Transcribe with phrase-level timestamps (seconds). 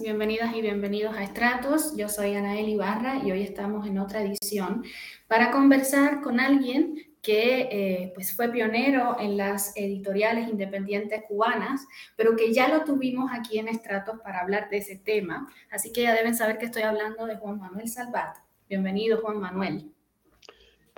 [0.00, 1.94] Bienvenidas y bienvenidos a Estratos.
[1.98, 4.84] Yo soy Anael Ibarra y hoy estamos en otra edición
[5.26, 11.86] para conversar con alguien que eh, pues fue pionero en las editoriales independientes cubanas,
[12.16, 15.52] pero que ya lo tuvimos aquí en Estratos para hablar de ese tema.
[15.70, 18.38] Así que ya deben saber que estoy hablando de Juan Manuel Salvat.
[18.70, 19.92] Bienvenido, Juan Manuel.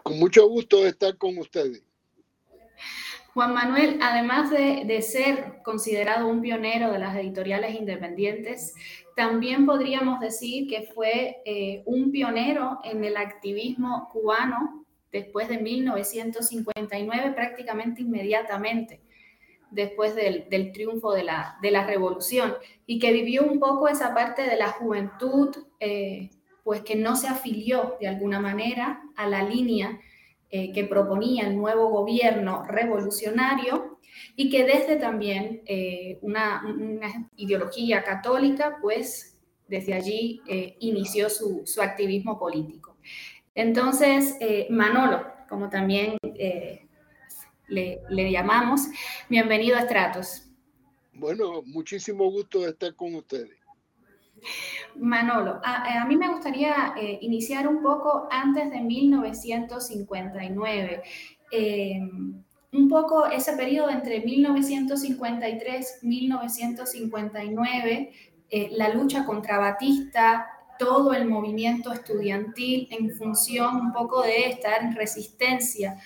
[0.05, 1.83] Con mucho gusto estar con ustedes.
[3.35, 8.75] Juan Manuel, además de, ser considerado un pionero de las editoriales independientes,
[9.15, 17.33] también podríamos decir que fue eh, un pionero en el activismo cubano después de 1959,
[17.33, 19.01] prácticamente inmediatamente
[19.71, 22.55] después del, triunfo de la, revolución,
[22.87, 26.31] y que vivió un poco esa parte de la juventud, eh,
[26.65, 30.01] pues que no se afilió de alguna manera a la línea
[30.51, 33.99] eh, que proponía el nuevo gobierno revolucionario
[34.37, 36.63] y que desde también eh, una,
[37.37, 39.37] ideología católica, pues
[39.69, 40.41] desde allí
[40.81, 42.97] inició su, su activismo político.
[43.59, 46.87] Entonces, eh, Manolo, como también eh,
[47.67, 48.83] le, llamamos,
[49.29, 50.45] bienvenido a Estratos.
[51.13, 53.58] Bueno, muchísimo gusto de estar con ustedes.
[54.97, 61.03] Manolo, a, mí me gustaría eh, iniciar un poco antes de 1959.
[62.71, 68.13] un poco ese periodo entre 1953 y 1959,
[68.73, 74.95] la lucha contra Batista, todo el movimiento estudiantil en función un poco de estar en
[74.95, 75.99] resistencia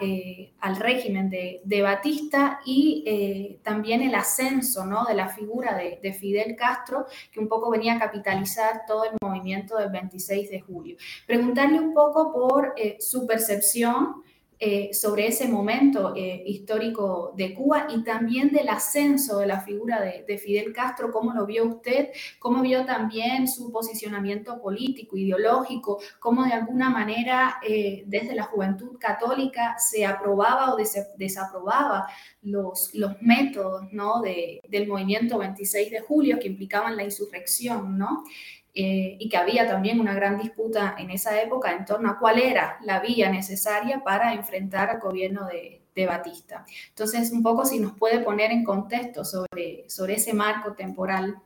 [0.00, 5.04] eh, al régimen de, Batista y eh, también el ascenso ¿no?
[5.06, 9.76] de la figura de, Fidel Castro, que un poco venía a capitalizar todo el movimiento
[9.76, 10.96] del 26 de julio.
[11.26, 14.22] Preguntarle un poco por eh, su percepción
[14.62, 20.02] eh, sobre ese momento eh, histórico de Cuba y también del ascenso de la figura
[20.02, 26.44] de, Fidel Castro, cómo lo vio usted, cómo vio también su posicionamiento político, ideológico, cómo
[26.44, 30.76] de alguna manera eh, desde la juventud católica se aprobaba o
[31.16, 32.06] desaprobaba
[32.42, 32.92] los,
[33.22, 34.20] métodos ¿no?
[34.20, 38.24] del movimiento 26 de julio que implicaban la insurrección, ¿no?
[38.72, 42.38] Eh, y que había también una gran disputa en esa época en torno a cuál
[42.38, 46.64] era la vía necesaria para enfrentar al gobierno de, Batista.
[46.88, 51.42] Entonces, un poco si nos puede poner en contexto sobre, sobre ese marco temporal.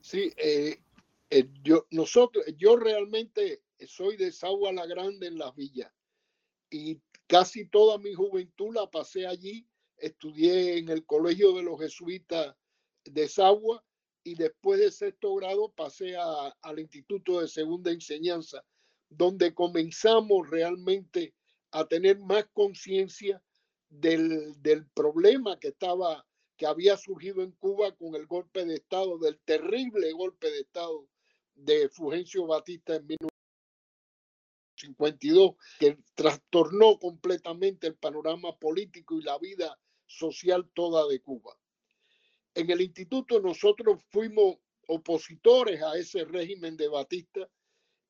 [0.00, 0.80] Sí, eh,
[1.30, 5.92] eh, yo, nosotros, yo realmente soy de Sagua la Grande en las villas
[6.70, 9.64] y casi toda mi juventud la pasé allí.
[9.96, 12.56] Estudié en el Colegio de los Jesuitas
[13.04, 13.84] de Sagua
[14.24, 18.62] y después de sexto grado pasé al Instituto de Segunda Enseñanza,
[19.08, 21.34] donde comenzamos realmente
[21.70, 23.42] a tener más conciencia
[23.88, 24.54] del,
[24.94, 26.26] problema que estaba
[26.56, 31.06] que había surgido en Cuba con el golpe de Estado, del terrible golpe de Estado
[31.54, 40.68] de Fulgencio Batista en 1952, que trastornó completamente el panorama político y la vida social
[40.74, 41.56] toda de Cuba.
[42.58, 44.56] En el instituto nosotros fuimos
[44.88, 47.48] opositores a ese régimen de Batista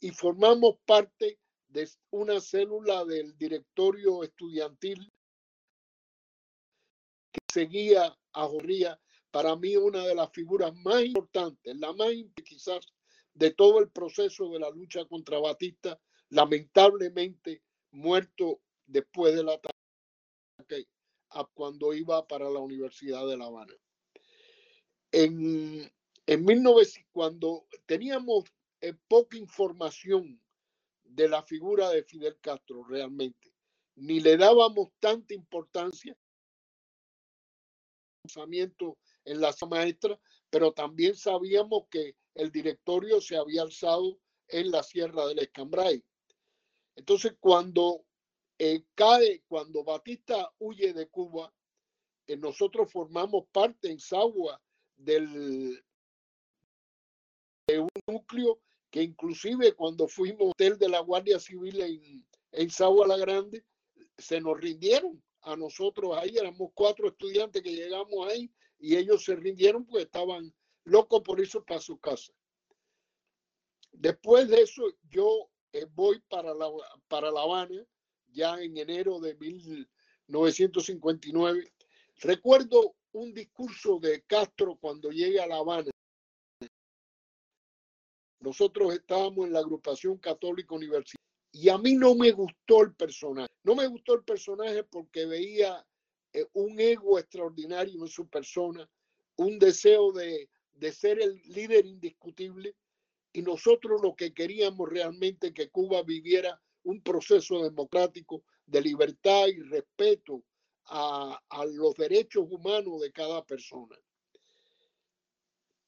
[0.01, 5.13] y formamos parte de una célula del directorio estudiantil
[7.31, 8.99] que seguía a Jorría,
[9.31, 12.09] para mí una de las figuras más importantes, la más
[12.43, 12.87] quizás
[13.35, 20.89] de todo el proceso de la lucha contra Batista, lamentablemente muerto después del ataque
[21.53, 23.75] cuando iba para la Universidad de La Habana
[25.13, 25.91] en,
[26.27, 28.45] en 1900, cuando teníamos
[28.81, 30.41] eh, poca información
[31.05, 33.53] de la figura de Fidel Castro realmente,
[33.97, 36.17] ni le dábamos tanta importancia
[39.25, 44.19] en la maestra, pero también sabíamos que el directorio se había alzado
[44.49, 46.05] en la Sierra del Escambray.
[46.95, 48.05] Entonces, cuando
[48.59, 51.53] eh, cae, cuando Batista huye de Cuba,
[52.27, 54.61] eh, nosotros formamos parte en Sagua
[54.99, 55.83] del,
[57.67, 58.61] de un núcleo
[58.91, 63.65] que inclusive cuando fuimos hotel de la Guardia Civil en, en Sagua la Grande,
[64.17, 69.37] se nos rindieron a nosotros ahí, éramos cuatro estudiantes que llegamos ahí y ellos se
[69.37, 70.53] rindieron porque estaban
[70.85, 72.33] locos por eso para su casa.
[73.93, 76.69] Después de eso, yo eh, voy para la,
[77.09, 77.87] para La Habana,
[78.29, 81.73] ya en enero de 1959.
[82.21, 85.91] Recuerdo un discurso de Castro cuando llegué a La Habana.
[88.41, 91.19] Nosotros estábamos en la agrupación católica universitaria
[91.53, 93.49] y a mí no me gustó el personaje.
[93.65, 95.85] No me gustó el personaje porque veía
[96.33, 98.89] eh, un ego extraordinario en su persona,
[99.37, 102.77] un deseo de, de ser el líder indiscutible
[103.33, 109.61] y nosotros lo que queríamos realmente que Cuba viviera un proceso democrático de libertad y
[109.63, 110.45] respeto
[110.89, 113.97] a, los derechos humanos de cada persona.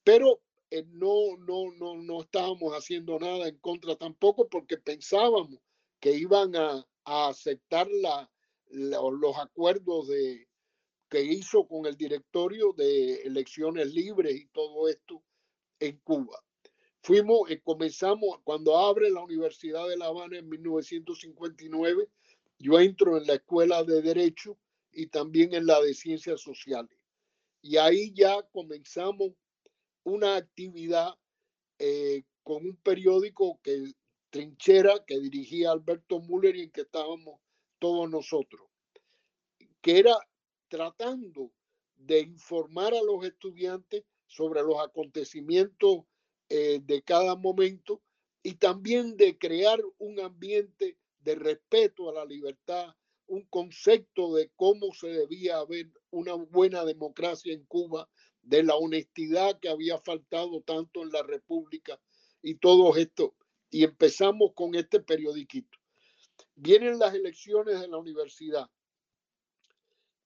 [0.03, 5.59] Pero eh, no, no, no, no estábamos haciendo nada en contra tampoco porque pensábamos
[5.99, 8.29] que iban a, a aceptar la,
[8.69, 10.47] los acuerdos de,
[11.09, 15.21] que hizo con el directorio de elecciones libres y todo esto
[15.79, 16.41] en Cuba.
[17.03, 22.07] Fuimos, eh, comenzamos, cuando abre la Universidad de La Habana en 1959,
[22.59, 24.57] yo entro en la escuela de Derecho
[24.91, 26.97] y también en la de Ciencias Sociales.
[27.61, 29.33] Y ahí ya comenzamos
[30.03, 31.13] una actividad
[31.79, 33.93] eh, con un periódico que
[34.29, 37.39] Trinchera, que dirigía Alberto Müller y en que estábamos
[37.79, 38.67] todos nosotros,
[39.81, 40.15] que era
[40.69, 41.51] tratando
[41.95, 46.05] de informar a los estudiantes sobre los acontecimientos
[46.49, 48.01] eh, de cada momento
[48.43, 52.95] y también de crear un ambiente de respeto a la libertad,
[53.31, 58.09] un concepto de cómo se debía haber una buena democracia en Cuba,
[58.41, 61.97] de la honestidad que había faltado tanto en la República
[62.41, 63.33] y todo esto.
[63.69, 65.79] Y empezamos con este periodiquito.
[66.55, 68.69] Vienen las elecciones de la universidad.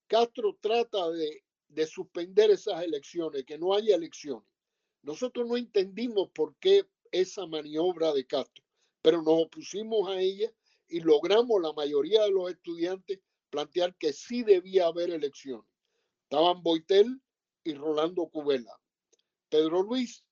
[0.08, 4.50] Castro trata de, de suspender esas elecciones, que no haya elecciones.
[5.04, 8.64] Nosotros no entendimos por qué esa maniobra de Castro,
[9.04, 10.52] pero nos opusimos a ella
[10.88, 15.66] y logramos la mayoría de los estudiantes plantear que sí debía haber elecciones.
[16.24, 17.22] Estaban Boitel
[17.64, 18.80] y Rolando Cubela.
[19.50, 20.24] Pedro Luis,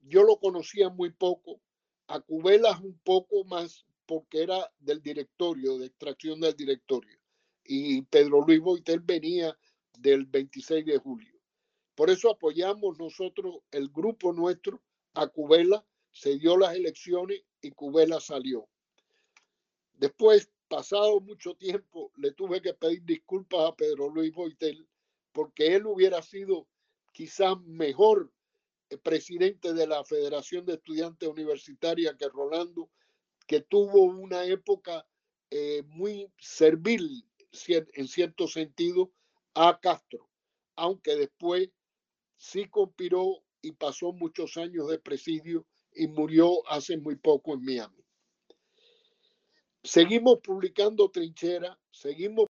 [0.00, 1.60] yo lo conocía muy poco,
[2.06, 7.18] a Cubelas un poco más porque era del directorio, de extracción del directorio.
[7.64, 9.56] Y Pedro Luis Boitel venía
[9.98, 11.32] del 26 de julio.
[11.94, 14.82] Por eso apoyamos nosotros, el grupo nuestro,
[15.14, 18.68] a Cubela, se dio las elecciones y Cubela salió.
[19.94, 24.88] Después, pasado mucho tiempo, le tuve que pedir disculpas a Pedro Luis Boitel
[25.32, 26.68] porque él hubiera sido
[27.12, 28.32] quizás mejor
[28.90, 32.90] eh, presidente de la Federación de Estudiantes Universitarias que Rolando,
[33.46, 35.06] que tuvo una época
[35.50, 37.26] eh, muy servil
[37.68, 39.12] en cierto sentido
[39.54, 40.30] a Castro,
[40.76, 41.70] aunque después
[42.36, 48.01] sí conspiró y pasó muchos años de presidio y murió hace muy poco en Miami.
[49.84, 52.46] Seguimos publicando Trinchera, seguimos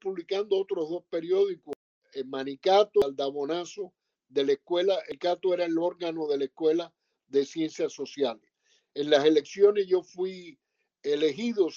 [0.00, 1.74] publicando otros dos periódicos
[2.12, 3.92] el Manicato, Aldabonazo
[4.28, 6.92] de la escuela, el Cato era el órgano de la escuela
[7.28, 8.50] de ciencias sociales.
[8.94, 10.58] En las elecciones yo fui
[11.02, 11.68] elegido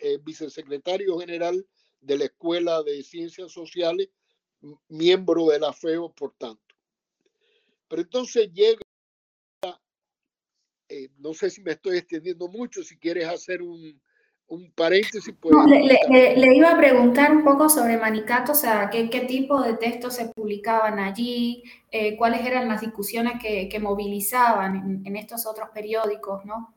[0.00, 1.66] eh, vicesecretario general
[2.00, 4.08] de la escuela de ciencias sociales,
[4.88, 6.74] miembro de la FEO, por tanto.
[7.88, 8.80] Pero entonces llega,
[10.96, 14.00] eh, no sé si me estoy extendiendo mucho, si quieres hacer un,
[14.48, 15.34] un paréntesis.
[15.40, 19.74] Pues, le, iba a preguntar un poco sobre Manicato, o sea, qué, qué tipo de
[19.74, 25.68] textos se publicaban allí, eh, cuáles eran las discusiones que, que movilizaban en, estos otros
[25.74, 26.74] periódicos, ¿no?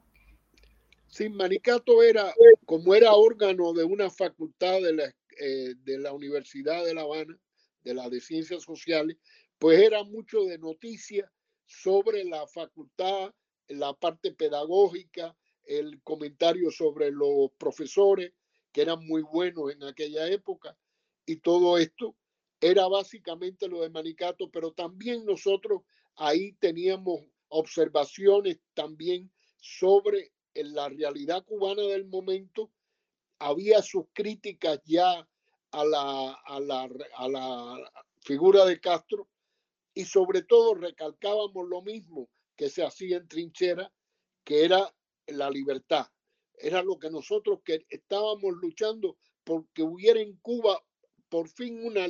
[1.08, 2.34] Sí, Manicato era,
[2.66, 5.04] como era órgano de una facultad de la,
[5.40, 7.38] eh, de la Universidad de La Habana,
[7.84, 9.18] de la de Ciencias Sociales,
[9.58, 11.30] pues era mucho de noticias
[11.66, 13.32] sobre la facultad,
[13.70, 18.34] la parte pedagógica, el comentario sobre los profesores,
[18.72, 20.78] que eran muy buenos en aquella época,
[21.26, 22.16] y todo esto
[22.60, 25.82] era básicamente lo de Manicato, pero también nosotros
[26.16, 32.72] ahí teníamos observaciones también sobre la realidad cubana del momento.
[33.40, 35.28] Había sus críticas ya
[35.72, 39.30] a la, a la, a la figura de Castro
[39.94, 43.90] y sobre todo recalcábamos lo mismo que se hacía en trinchera,
[44.44, 44.94] que era
[45.28, 46.08] la libertad.
[46.58, 50.84] Era lo que nosotros que estábamos luchando porque hubiera en Cuba
[51.30, 52.06] por fin una,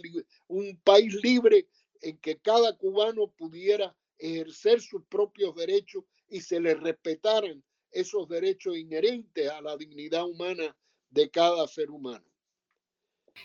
[0.47, 1.67] un país libre
[2.01, 8.75] en que cada cubano pudiera ejercer sus propios derechos y se le respetaran esos derechos
[8.75, 10.75] inherentes a la dignidad humana
[11.11, 12.25] de cada ser humano.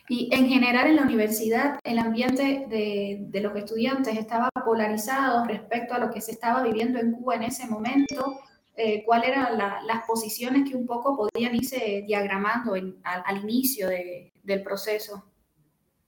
[0.09, 5.95] Y en general en la universidad el ambiente de, de, los estudiantes estaba polarizado respecto
[5.95, 8.41] a lo que se estaba viviendo en Cuba en ese momento
[8.77, 15.25] eh, cuáles eran las posiciones que un poco podían irse diagramando al, inicio del proceso.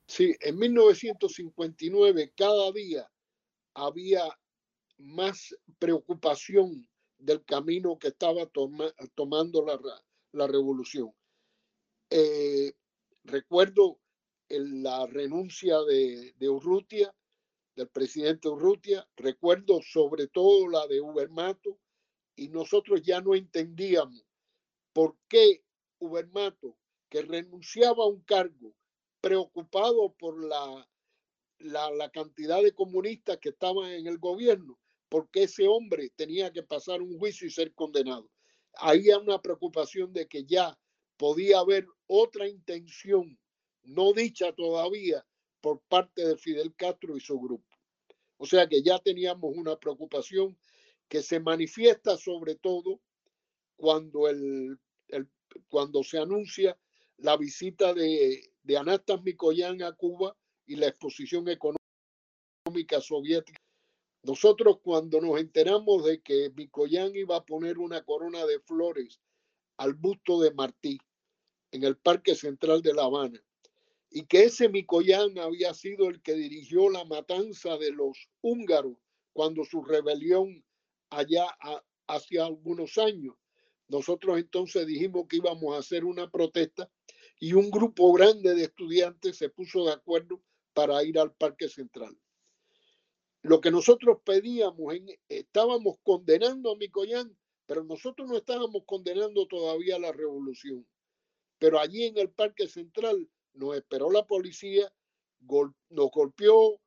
[0.07, 3.09] Sí, en 1959 cada día
[3.73, 4.25] había
[4.99, 6.89] más preocupación
[7.19, 8.51] del camino que estaba
[9.15, 9.65] tomando
[10.33, 11.13] la, revolución.
[12.11, 12.73] Eh,
[13.27, 13.99] recuerdo
[14.49, 17.15] la renuncia de, de, Urrutia,
[17.75, 21.79] del presidente Urrutia, recuerdo sobre todo la de Ubermato,
[22.37, 24.25] y nosotros ya no entendíamos
[24.93, 25.63] por qué
[25.99, 26.77] Ubermato,
[27.09, 28.75] que renunciaba a un cargo,
[29.21, 30.89] preocupado por la,
[31.59, 34.79] la, cantidad de comunistas que estaban en el gobierno,
[35.09, 38.31] porque ese hombre tenía que pasar un juicio y ser condenado.
[38.75, 40.79] Hay una preocupación de que ya
[41.17, 43.39] podía haber otra intención
[43.87, 45.25] no dicha todavía
[45.61, 47.67] por parte de Fidel Castro y su grupo.
[48.37, 50.59] O sea que ya teníamos una preocupación
[51.09, 53.01] que se manifiesta sobre todo
[53.77, 54.79] cuando, el,
[55.69, 56.79] cuando se anuncia
[57.19, 63.59] la visita de, de Anastas Mikoyan a Cuba y la exposición económica soviética.
[64.23, 69.21] Nosotros cuando nos enteramos de que Mikoyan iba a poner una corona de flores
[69.77, 70.99] al busto de Martí
[71.71, 73.43] en el Parque Central de La Habana
[74.11, 78.97] y que ese Mikoyan había sido el que dirigió la matanza de los húngaros
[79.33, 80.65] cuando su rebelión
[81.11, 81.47] allá
[82.07, 83.35] hace algunos años.
[83.89, 86.91] Nosotros entonces dijimos que íbamos a hacer una protesta
[87.39, 90.41] y un grupo grande de estudiantes se puso de acuerdo
[90.73, 92.17] para ir al Parque Central.
[93.43, 99.99] Lo que nosotros pedíamos, en, estábamos condenando a Micoyán, pero nosotros no estábamos condenando todavía
[99.99, 100.87] la revolución.
[101.59, 104.91] Pero allí en el Parque Central nos esperó la policía,
[105.41, 106.81] nos golpeó,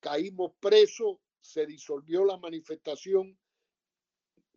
[0.00, 3.36] caímos presos, se disolvió la manifestación.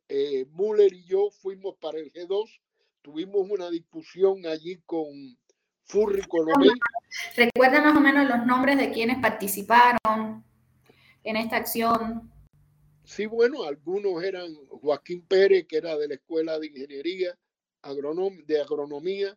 [0.08, 2.60] Eh, Müller y yo fuimos para el G2,
[3.02, 5.08] tuvimos una discusión allí con
[5.84, 6.70] Furri Colomé.
[7.36, 10.44] ¿Recuerda más o menos los nombres de quienes participaron
[11.24, 12.32] en esta acción?
[13.10, 17.36] Sí, bueno, algunos eran Joaquín Pérez, que era de la Escuela de Ingeniería,
[18.46, 19.36] de Agronomía,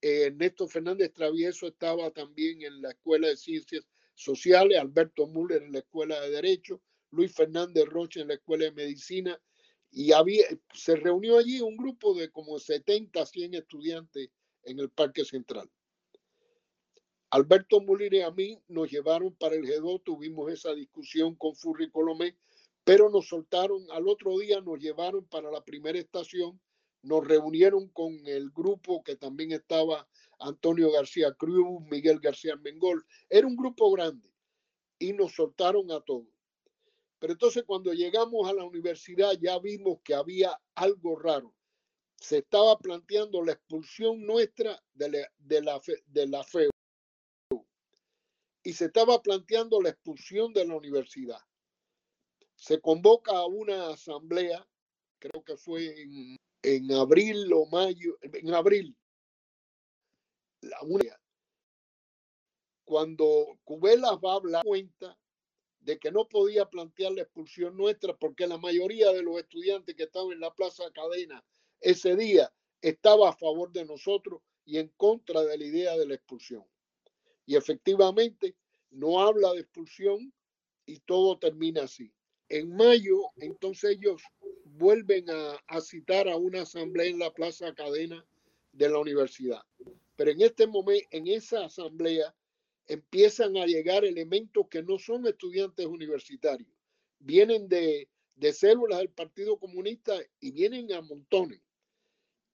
[0.00, 3.86] Ernesto Fernández Travieso estaba también en la Escuela de Ciencias
[4.16, 8.72] Sociales, Alberto Müller en la Escuela de Derecho, Luis Fernández Rocha en la Escuela de
[8.72, 9.40] Medicina,
[9.92, 14.30] y había, se reunió allí un grupo de como 70, 100 estudiantes
[14.64, 15.70] en el Parque Central.
[17.30, 21.88] Alberto Müller y a mí nos llevaron para el G2, tuvimos esa discusión con Furri
[21.88, 22.36] Colomé,
[22.84, 26.60] pero nos soltaron, al otro día nos llevaron para la primera estación,
[27.02, 30.08] nos reunieron con el grupo que también estaba
[30.38, 34.32] Antonio García Cruz, Miguel García Mengol, era un grupo grande
[34.98, 36.28] y nos soltaron a todos.
[37.18, 41.54] Pero entonces cuando llegamos a la universidad ya vimos que había algo raro.
[42.16, 45.28] Se estaba planteando la expulsión nuestra de
[45.60, 45.80] la,
[46.26, 46.70] la FEU
[48.64, 51.38] y se estaba planteando la expulsión de la universidad.
[52.62, 54.64] Se convoca a una asamblea,
[55.18, 56.06] creo que fue
[56.62, 58.96] en, abril o mayo, en abril,
[60.60, 60.78] la
[62.84, 65.18] cuando Cubelas va a hablar cuenta
[65.80, 70.04] de que no podía plantear la expulsión nuestra porque la mayoría de los estudiantes que
[70.04, 71.44] estaban en la Plaza Cadena
[71.80, 76.14] ese día estaba a favor de nosotros y en contra de la idea de la
[76.14, 76.64] expulsión.
[77.44, 78.54] Y efectivamente
[78.90, 80.32] no habla de expulsión
[80.86, 82.14] y todo termina así.
[82.52, 84.20] En mayo, entonces ellos
[84.64, 88.26] vuelven a, citar a una asamblea en la Plaza Cadena
[88.72, 89.62] de la universidad.
[90.16, 92.34] Pero en este momento, en esa asamblea,
[92.88, 96.68] empiezan a llegar elementos que no son estudiantes universitarios,
[97.20, 98.06] vienen de,
[98.52, 101.62] células del Partido Comunista y vienen a montones.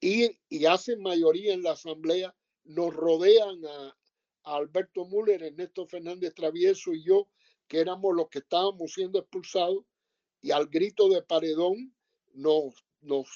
[0.00, 0.30] Y,
[0.64, 3.96] hacen mayoría en la asamblea, nos rodean a,
[4.44, 7.28] Alberto Müller, Ernesto Fernández Travieso y yo,
[7.68, 9.84] que éramos los que estábamos siendo expulsados,
[10.40, 11.94] y al grito de paredón
[12.32, 13.28] nos, nos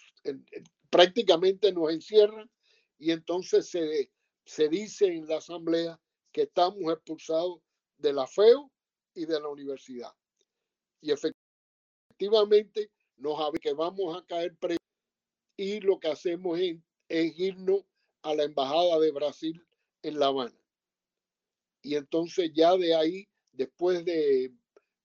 [0.90, 2.50] prácticamente nos encierran
[2.98, 4.12] y entonces se,
[4.44, 7.60] se dice en la asamblea que estamos expulsados
[7.98, 8.70] de la FEO
[9.14, 10.12] y de la universidad.
[11.00, 14.78] Y efectivamente nos que vamos a caer presos
[15.56, 16.78] y lo que hacemos es,
[17.38, 17.84] irnos
[18.22, 19.62] a la embajada de Brasil
[20.02, 20.58] en La Habana.
[21.82, 24.52] Y entonces ya de ahí, después de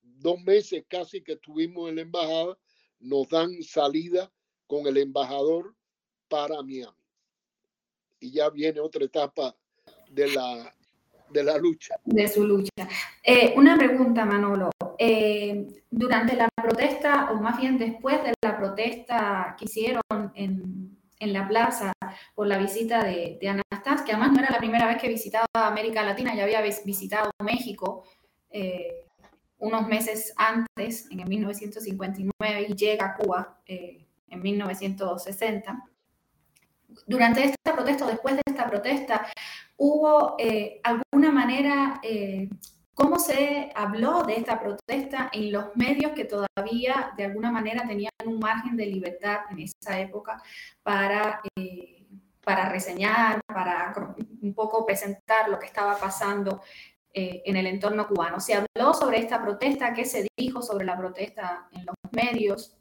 [0.01, 2.57] dos meses casi que estuvimos en la embajada,
[2.99, 4.31] nos dan salida
[4.65, 5.75] con el embajador
[6.27, 6.97] para Miami.
[8.19, 9.55] Y ya viene otra etapa
[10.09, 10.73] de la
[11.29, 11.95] de la lucha.
[12.05, 12.71] De su lucha.
[13.21, 14.71] Eh, una pregunta, Manolo.
[14.97, 20.01] eh, durante la protesta, o más bien después de la protesta que hicieron
[20.35, 21.91] en, en la plaza
[22.35, 25.45] por la visita de, de Anastasia, que además no era la primera vez que visitaba
[25.53, 28.03] América Latina, ya había visitado México
[28.49, 29.05] eh,
[29.59, 35.83] unos meses antes, en el 1959, y llega a Cuba eh, en 1960.
[37.05, 39.27] Durante esta protesta, después de esta protesta,
[39.77, 41.99] hubo eh, alguna manera
[42.97, 48.11] ¿Cómo se habló de esta protesta en los medios que todavía de alguna manera tenían
[48.25, 50.41] un margen de libertad en esa época
[50.81, 51.39] para,
[52.43, 53.93] para reseñar, para
[54.41, 56.63] un poco presentar lo que estaba pasando
[57.19, 58.39] eh, en el entorno cubano?
[58.39, 59.91] ¿Se habló sobre esta protesta?
[59.91, 62.77] ¿Qué se dijo sobre la protesta en los medios?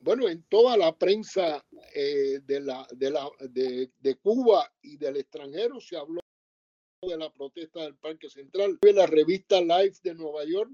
[0.00, 1.62] Bueno, en toda la prensa
[1.94, 6.22] eh, de, la, de, la, de, de Cuba y del extranjero se habló
[7.06, 8.78] de la protesta del Parque Central.
[8.80, 10.70] La revista Life de Nueva York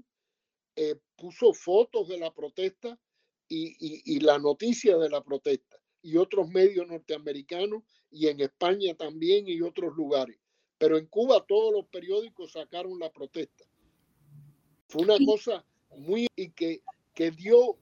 [0.77, 2.97] eh, puso fotos de la protesta
[3.49, 3.75] y,
[4.15, 9.59] y, la noticia de la protesta y otros medios norteamericanos y en España también y
[9.59, 10.39] otros lugares.
[10.79, 13.65] Pero en Cuba todos los periódicos sacaron la protesta.
[14.87, 15.63] Fue una cosa
[15.95, 16.81] muy y que,
[17.13, 17.77] que dio,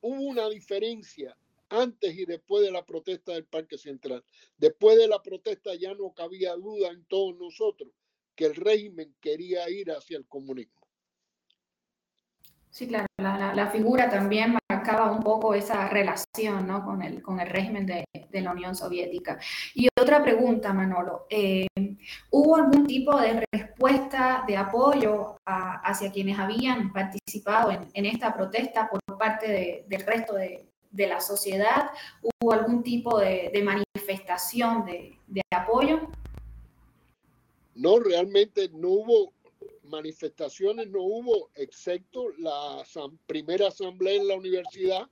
[0.00, 1.36] hubo una diferencia
[1.68, 4.24] antes y después de la protesta del Parque Central.
[4.56, 7.90] Después de la protesta ya no cabía duda en todos nosotros
[8.34, 10.86] que el régimen quería ir hacia el comunismo.
[12.70, 14.58] Sí, claro, la, figura también
[15.10, 16.84] un poco esa relación ¿no?
[16.84, 19.38] con, el, con el régimen de, de, la Unión Soviética.
[19.74, 21.66] Y otra pregunta, Manolo, eh,
[22.30, 28.88] ¿hubo algún tipo de respuesta de apoyo hacia quienes habían participado en, en esta protesta
[28.88, 30.66] por parte del resto de,
[30.96, 31.90] de la sociedad?
[32.22, 36.08] ¿Hubo algún tipo de, manifestación de, apoyo?
[37.74, 39.32] No, realmente no hubo
[39.86, 42.84] manifestaciones, no hubo, excepto la
[43.26, 45.08] primera asamblea en la universidad,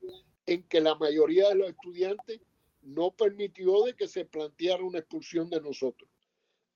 [0.46, 2.40] en que la mayoría de los estudiantes
[2.82, 6.10] no permitió de que se planteara una expulsión de nosotros.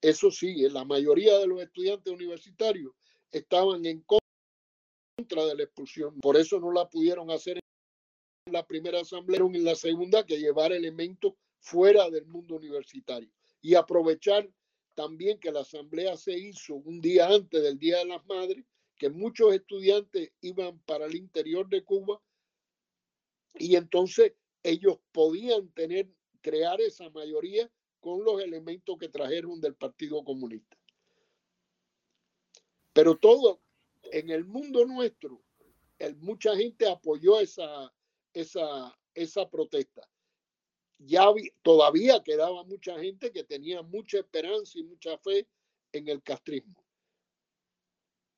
[0.00, 2.92] Eso sí, la mayoría de los estudiantes universitarios
[3.30, 7.60] estaban en contra de la expulsión, por eso no la pudieron hacer
[8.46, 13.30] la primera asamblea en la segunda que llevar elementos fuera del mundo universitario
[13.60, 14.48] y aprovechar
[14.98, 18.64] también que la asamblea se hizo un día antes del Día de las Madres,
[18.96, 22.20] que muchos estudiantes iban para el interior de Cuba
[23.54, 24.32] y entonces
[24.64, 26.08] ellos podían tener,
[26.40, 30.76] crear esa mayoría con los elementos que trajeron del Partido Comunista.
[32.92, 33.60] Pero todo
[34.10, 35.40] en el mundo nuestro,
[36.00, 37.94] el, mucha gente apoyó esa,
[38.32, 40.10] esa, esa protesta.
[40.98, 41.26] Ya
[41.62, 45.46] todavía quedaba mucha gente que tenía mucha esperanza y mucha fe
[45.92, 46.82] en el castrismo,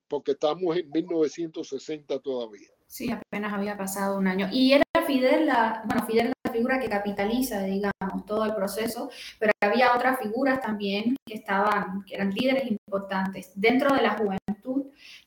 [0.08, 2.68] porque estamos en 1960 todavía.
[2.86, 4.48] Sí, apenas había pasado un año.
[4.52, 9.52] Y era Fidel la, bueno, Fidel la figura que capitaliza, digamos, todo el proceso, pero
[9.60, 14.79] había otras figuras también que estaban, que eran líderes importantes dentro de la juventud,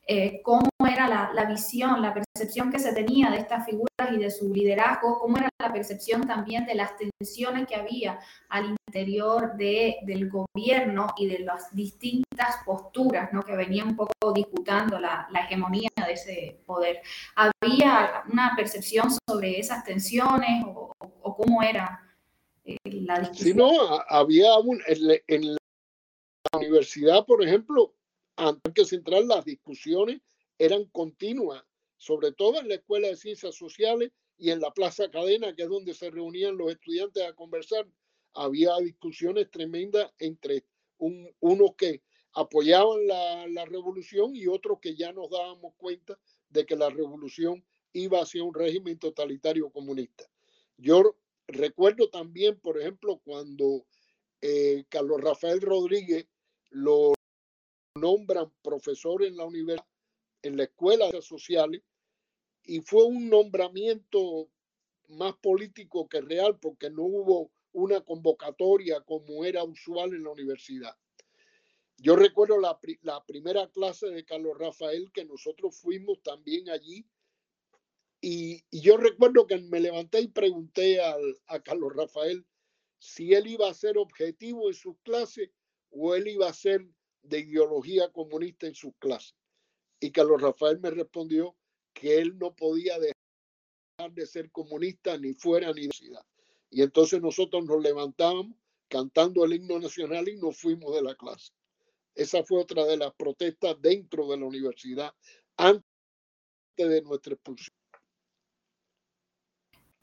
[0.06, 4.18] eh, cómo era la, la, visión, la percepción que se tenía de estas figuras y
[4.18, 9.56] de su liderazgo, cómo era la percepción también de las tensiones que había al interior
[9.56, 13.44] de, del gobierno y de las distintas posturas ¿no?
[13.44, 17.02] que venían un poco disputando la, la hegemonía de ese poder.
[17.36, 22.02] ¿Había una percepción sobre esas tensiones o, o cómo era
[22.66, 23.48] eh, la discusión?
[23.48, 23.72] Sí, no,
[24.10, 27.94] había un, en, en la universidad, por ejemplo,
[28.36, 30.22] antes que central, las discusiones
[30.58, 31.63] eran continuas,
[31.98, 35.69] sobre todo en la Escuela de Ciencias Sociales y en la Plaza Cadena, que es
[35.69, 37.88] donde se reunían los estudiantes a conversar.
[38.34, 40.65] Había discusiones tremendas entre
[40.98, 42.02] unos que
[42.34, 46.17] apoyaban la, revolución y otros que ya nos dábamos cuenta
[46.50, 50.26] de que la revolución iba hacia un régimen totalitario comunista.
[50.78, 51.15] Yo
[51.48, 53.86] recuerdo también, por ejemplo, cuando
[54.41, 56.28] eh, Carlos Rafael Rodríguez
[56.72, 57.13] lo
[57.96, 59.88] nombran profesor en la universidad,
[60.42, 61.84] en la escuela de sociales,
[62.66, 64.50] y fue un nombramiento
[65.10, 70.96] más político que real porque no hubo una convocatoria como era usual en la universidad.
[71.98, 77.06] Yo recuerdo la, la primera clase de Carlos Rafael que nosotros fuimos también allí
[78.20, 82.46] y, y, yo recuerdo que me levanté y pregunté al, a Carlos Rafael
[82.98, 85.50] si él iba a ser objetivo en sus clases
[85.92, 86.88] o él iba a ser
[87.24, 89.36] de ideología comunista en sus clases.
[90.00, 91.56] Y Carlos Rafael me respondió
[91.94, 96.26] que él no podía dejar de ser comunista ni fuera ni de ciudad.
[96.70, 98.48] Y entonces nosotros nos levantamos
[98.88, 101.52] cantando el himno nacional y nos fuimos de la clase.
[102.16, 105.14] Esa fue otra de las protestas dentro de la universidad
[105.58, 105.84] antes
[106.78, 107.76] de nuestra expulsión.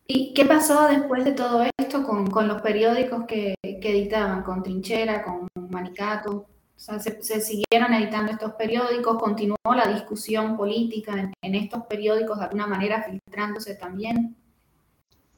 [0.06, 4.62] ¿Y qué pasó después de todo esto con, con los periódicos que, que, editaban, con
[4.62, 6.48] Trinchera, con Manicato?
[6.80, 13.02] Se, siguieron editando estos periódicos, continuó la discusión política en, estos periódicos de alguna manera
[13.02, 14.34] filtrándose también.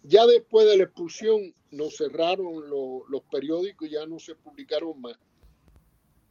[0.05, 5.19] Ya después de la expulsión nos cerraron lo, los periódicos ya no se publicaron más.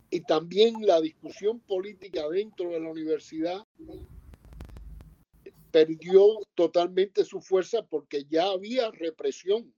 [0.10, 3.68] Y también la discusión política dentro de la universidad
[5.72, 9.74] perdió totalmente su fuerza porque ya había represión.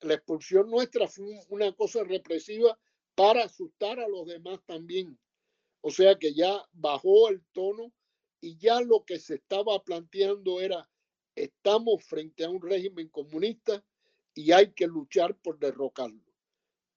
[0.00, 2.78] La expulsión nuestra fue una cosa represiva
[3.18, 5.18] para asustar a los demás también.
[5.80, 7.92] O sea que ya bajó el tono
[8.40, 10.88] y ya lo que se estaba planteando era,
[11.34, 13.84] estamos frente a un régimen comunista
[14.34, 16.22] y hay que luchar por derrocarlo.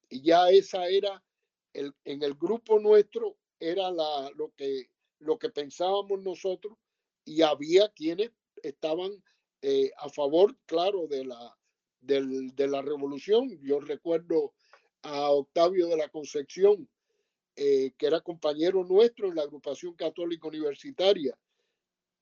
[0.10, 1.24] Y ya esa era,
[1.74, 6.78] el, en el grupo nuestro, era la, lo, que, lo que pensábamos nosotros
[7.26, 8.30] y había quienes
[8.62, 9.24] estaban
[9.64, 11.58] eh, a favor, claro, de la,
[12.00, 13.60] del, de la revolución.
[13.64, 14.54] Yo recuerdo
[15.04, 16.88] a Octavio de la Concepción,
[17.56, 21.38] eh, que era compañero nuestro en la agrupación católica universitaria,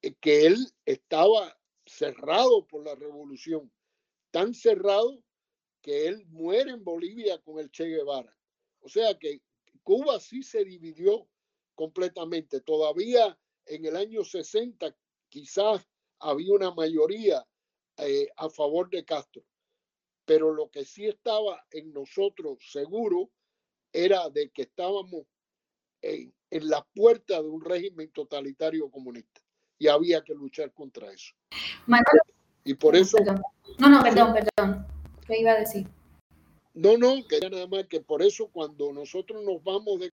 [0.02, 3.72] eh, que él estaba cerrado por la revolución,
[4.32, 5.24] tan cerrado
[5.82, 8.36] que él muere en Bolivia con el Che Guevara.
[8.82, 9.42] O sea que
[9.84, 11.28] Cuba sí se dividió
[11.76, 12.62] completamente.
[12.62, 14.96] Todavía en el año 60
[15.30, 15.88] quizás
[16.20, 17.46] había una mayoría
[17.98, 19.44] eh, a favor de Castro,
[20.30, 23.32] pero lo que sí estaba en nosotros seguro
[23.92, 25.26] era de que estábamos
[26.04, 29.42] en, en la puerta de un régimen totalitario comunista
[29.80, 31.34] y había que luchar contra eso.
[31.88, 32.22] Manuel,
[32.64, 33.18] y por eso...
[33.18, 33.42] Perdón.
[33.80, 34.88] No, no, perdón, perdón.
[35.26, 35.88] ¿Qué iba a decir?
[36.76, 40.14] No, no, que nada más que por eso cuando nosotros nos vamos de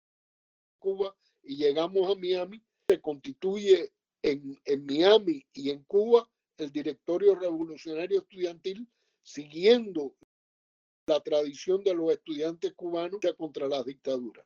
[0.78, 3.90] Cuba y llegamos a Miami, se constituye
[4.22, 8.88] en, en Miami y en Cuba el directorio revolucionario estudiantil
[9.24, 10.14] siguiendo
[11.06, 14.44] la tradición de los estudiantes cubanos contra las dictaduras.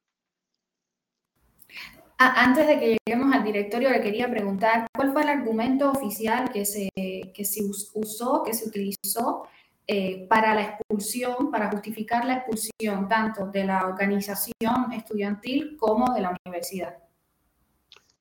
[2.17, 6.65] Antes de que lleguemos al directorio, le quería preguntar cuál fue el argumento oficial que
[6.65, 7.63] se, que se
[7.95, 9.47] usó, que se utilizó
[9.87, 16.23] eh, para la expulsión, para justificar la expulsión tanto de la organización estudiantil como de
[16.23, 16.99] la universidad.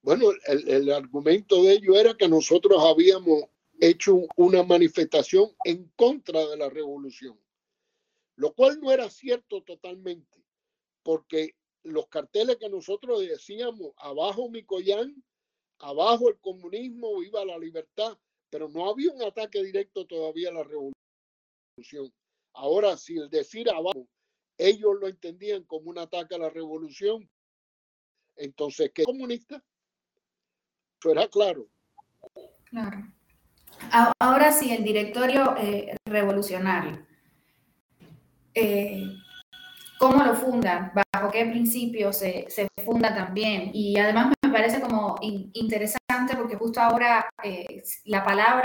[0.03, 3.45] Bueno, el, el argumento de ello era que nosotros habíamos
[3.79, 7.39] hecho una manifestación en contra de la revolución,
[8.35, 10.43] lo cual no era cierto totalmente,
[11.03, 15.23] porque los carteles que nosotros decíamos, abajo Micoyán,
[15.79, 18.17] abajo el comunismo, viva la libertad,
[18.49, 22.13] pero no había un ataque directo todavía a la revolución.
[22.53, 24.07] Ahora, si el decir abajo,
[24.57, 27.29] ellos lo entendían como un ataque a la revolución,
[28.35, 29.63] entonces, ¿qué comunista?
[30.99, 31.67] Eso era claro.
[32.65, 33.16] Claro.
[34.19, 37.05] Ahora sí, el directorio eh, revolucionario.
[38.53, 39.03] Eh,
[39.99, 40.91] ¿Cómo lo fundan?
[40.93, 43.71] ¿Bajo qué principios se, se, funda también?
[43.73, 48.63] Y además me parece como interesante porque justo ahora eh, la palabra,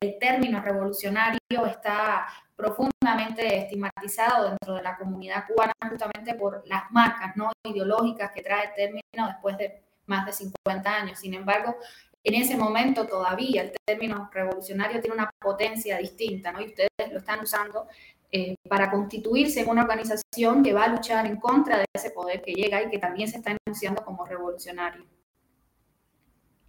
[0.00, 7.36] el término revolucionario está profundamente estigmatizado dentro de la comunidad cubana justamente por las marcas
[7.36, 7.52] ¿no?
[7.64, 11.18] ideológicas que trae el término después de más de 50 años.
[11.18, 11.76] Sin embargo,
[12.24, 16.62] en ese momento todavía el término revolucionario tiene una potencia distinta, ¿no?
[16.62, 17.86] Y ustedes lo están usando
[18.32, 22.40] eh, para constituirse en una organización que va a luchar en contra de ese poder
[22.40, 25.04] que llega y que también se está anunciando como revolucionario.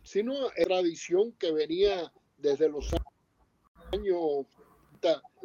[0.03, 2.93] Sino es tradición que venía desde los
[3.93, 4.45] años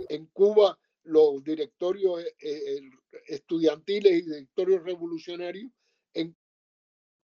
[0.08, 2.80] en Cuba, los directorios eh, eh,
[3.28, 5.70] estudiantiles y directorios revolucionarios
[6.14, 6.34] en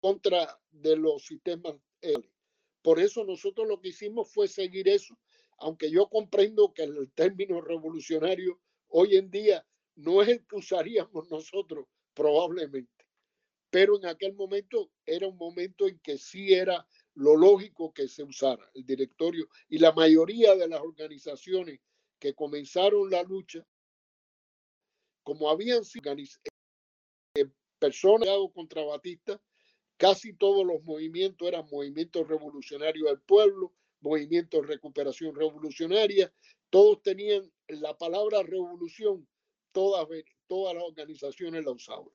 [0.01, 1.75] contra de los sistemas.
[2.83, 5.17] Por eso nosotros lo que hicimos fue seguir eso,
[5.59, 9.65] aunque yo comprendo que el término revolucionario hoy en día
[9.95, 13.07] no es el que usaríamos nosotros probablemente,
[13.71, 18.23] pero en aquel momento era un momento en que sí era lo lógico que se
[18.23, 21.81] usara el directorio y la mayoría de las organizaciones
[22.19, 23.67] que comenzaron la lucha,
[25.23, 26.13] como habían sido
[27.35, 29.41] eh, personas contra Batista,
[29.97, 36.33] casi todos los movimientos eran movimientos revolucionarios del pueblo, movimientos de recuperación revolucionaria,
[36.71, 39.27] todos tenían la palabra revolución,
[39.73, 40.07] todas,
[40.47, 42.09] todas las organizaciones la usaban.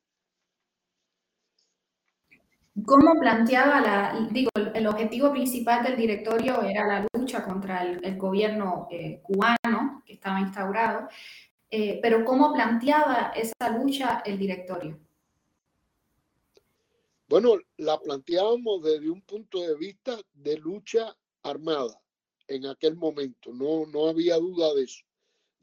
[2.86, 8.88] ¿Cómo planteaba la, digo, el objetivo principal del directorio era la lucha contra el, gobierno
[8.92, 11.08] eh, cubano que estaba instaurado,
[11.72, 15.00] eh, pero ¿cómo planteaba esa lucha el directorio?
[17.30, 21.13] Bueno, la planteábamos desde un punto de vista de lucha
[21.44, 22.02] armada
[22.48, 25.04] en aquel momento, no, no había duda de eso.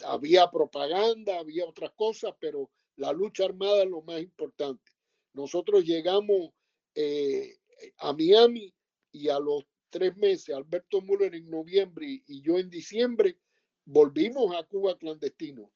[0.04, 4.92] Había propaganda, había otras cosas, pero la lucha armada es lo más importante.
[5.32, 6.50] Nosotros llegamos
[6.94, 7.56] eh,
[7.98, 8.74] a Miami
[9.12, 13.38] y a los tres meses, Alberto Müller en noviembre y yo en diciembre,
[13.86, 15.70] volvimos a Cuba clandestino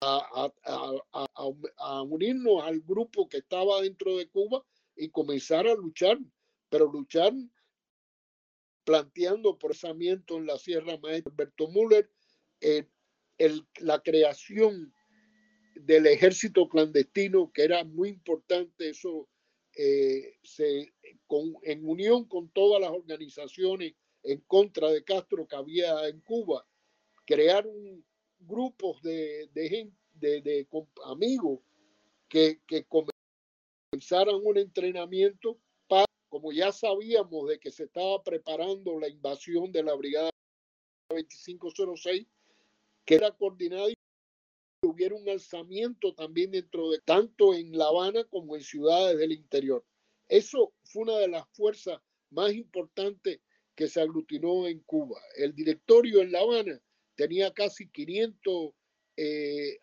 [0.00, 4.64] a, unirnos al grupo que estaba dentro de Cuba
[4.96, 6.18] y comenzar a luchar,
[6.68, 7.32] pero luchar
[8.84, 11.32] planteando procesamiento en la Sierra Maestra.
[11.32, 12.10] Alberto Müller,
[12.60, 12.86] eh,
[13.80, 14.92] la creación
[15.74, 19.28] del ejército clandestino, que era muy importante, eso
[19.76, 20.38] eh,
[21.62, 26.66] en unión con todas las organizaciones en contra de Castro que había en Cuba,
[27.24, 28.04] crearon
[28.40, 30.68] grupos de, de, de
[31.04, 31.60] amigos
[32.28, 39.08] que, que comenzaran un entrenamiento para, como ya sabíamos de que se estaba preparando la
[39.08, 40.30] invasión de la Brigada
[41.10, 42.26] 2506,
[43.04, 43.94] que era coordinada y
[44.82, 49.84] hubiera un alzamiento también dentro de tanto en La Habana como en ciudades del interior.
[50.28, 53.40] Eso fue una de las fuerzas más importantes
[53.74, 55.20] que se aglutinó en Cuba.
[55.36, 56.80] El directorio en La Habana
[57.18, 58.70] tenía casi 500
[59.16, 59.76] eh,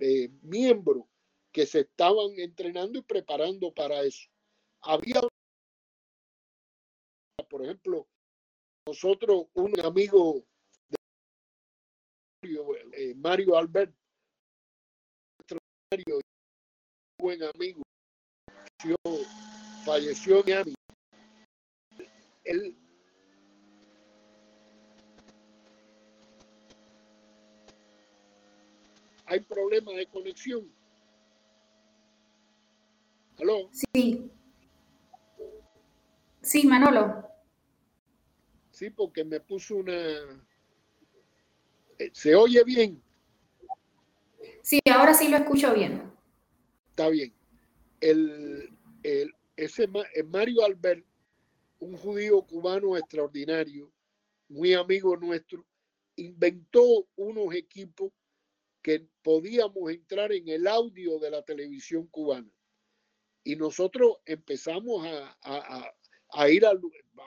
[0.00, 1.04] eh, miembros
[1.52, 4.28] que se estaban entrenando y preparando para eso.
[4.82, 5.20] Había,
[7.48, 8.08] por ejemplo,
[8.88, 10.44] nosotros, un amigo
[10.82, 10.96] de
[12.94, 13.94] eh, Mario Albert,
[15.92, 16.20] Mario,
[17.20, 17.82] buen amigo,
[19.84, 20.74] falleció en Miami.
[22.44, 22.79] Él
[29.30, 30.68] hay problemas de conexión.
[33.38, 33.70] ¿Aló?
[33.72, 34.28] Sí.
[36.42, 37.28] Sí, Manolo.
[38.72, 39.92] Sí, porque me puso una...
[41.98, 43.00] Eh, ¿Se oye bien?
[44.62, 46.12] Sí, ahora sí lo escucho bien.
[46.88, 47.32] Está bien.
[48.00, 51.06] El, el, ese eh, Mario Albert,
[51.78, 53.92] un judío cubano extraordinario,
[54.48, 55.64] muy amigo nuestro,
[56.16, 58.10] inventó unos equipos
[58.82, 62.50] que podíamos entrar en el audio de la televisión cubana.
[63.44, 65.06] Y nosotros empezamos
[65.42, 66.72] a, ir a,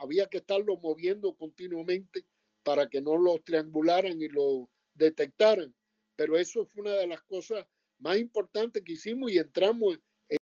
[0.02, 2.26] había que estarlo moviendo continuamente
[2.63, 5.76] para que no lo triangularan y lo detectaran.
[6.16, 7.66] Pero eso fue una de las cosas
[8.00, 9.98] más importantes que hicimos y entramos
[10.30, 10.38] en,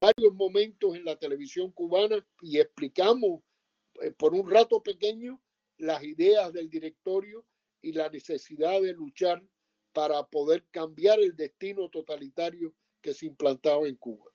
[0.00, 3.42] varios momentos en la televisión cubana y explicamos
[4.00, 5.40] eh, por un rato pequeño
[5.78, 7.44] las ideas del directorio
[7.80, 9.42] y la necesidad de luchar
[9.92, 14.26] para poder cambiar el destino totalitario que se implantaba en Cuba.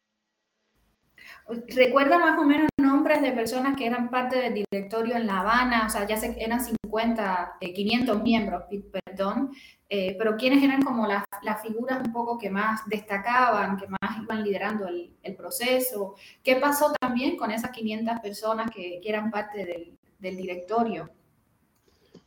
[1.48, 5.86] ¿Recuerda más o menos nombres de personas que eran parte del directorio en La Habana?
[5.88, 8.64] O sea, ya se, eran 50, 500 eh, miembros,
[9.06, 9.52] perdón,
[9.90, 14.22] eh, pero ¿quiénes eran como las, las, figuras un poco que más destacaban, que más
[14.22, 16.16] iban liderando el, el proceso?
[16.44, 21.10] ¿Qué pasó también con esas 500 personas que, que eran parte del, del directorio?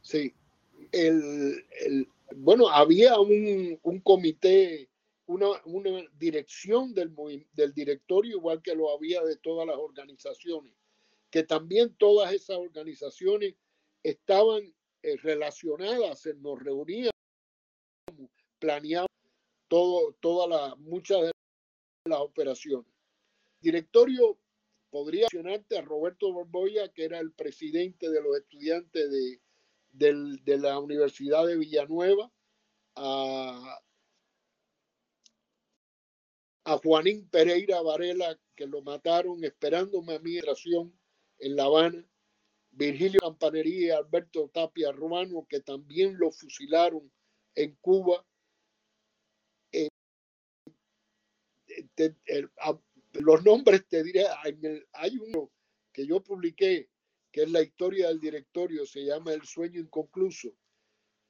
[0.02, 0.32] Sí,
[0.92, 4.88] el, el, bueno, había un, un comité,
[5.26, 7.14] una, una dirección del,
[7.52, 10.74] del directorio, igual que lo había de todas las organizaciones,
[11.30, 13.54] que también todas esas organizaciones
[14.02, 17.12] estaban eh, relacionadas, nos reuníamos,
[18.58, 19.10] planeamos
[19.68, 21.32] todo, toda la, muchas de
[22.06, 22.90] las operaciones.
[23.60, 24.38] Directorio
[24.90, 29.40] podría mencionarte a Roberto Borboya, que era el presidente de los estudiantes de,
[29.98, 32.30] de la Universidad de Villanueva,
[32.94, 33.80] a,
[36.82, 40.98] Juanín Pereira Varela, que lo mataron esperándome a migración
[41.38, 42.04] en La Habana,
[42.70, 47.10] Virgilio Campanería y Alberto Tapia Romano, que también lo fusilaron
[47.54, 48.26] en Cuba.
[49.72, 49.88] Eh,
[53.12, 54.24] los nombres te diré,
[54.92, 55.50] hay uno
[55.92, 56.90] que yo publiqué
[57.36, 60.56] que es la historia del directorio, se llama El sueño inconcluso,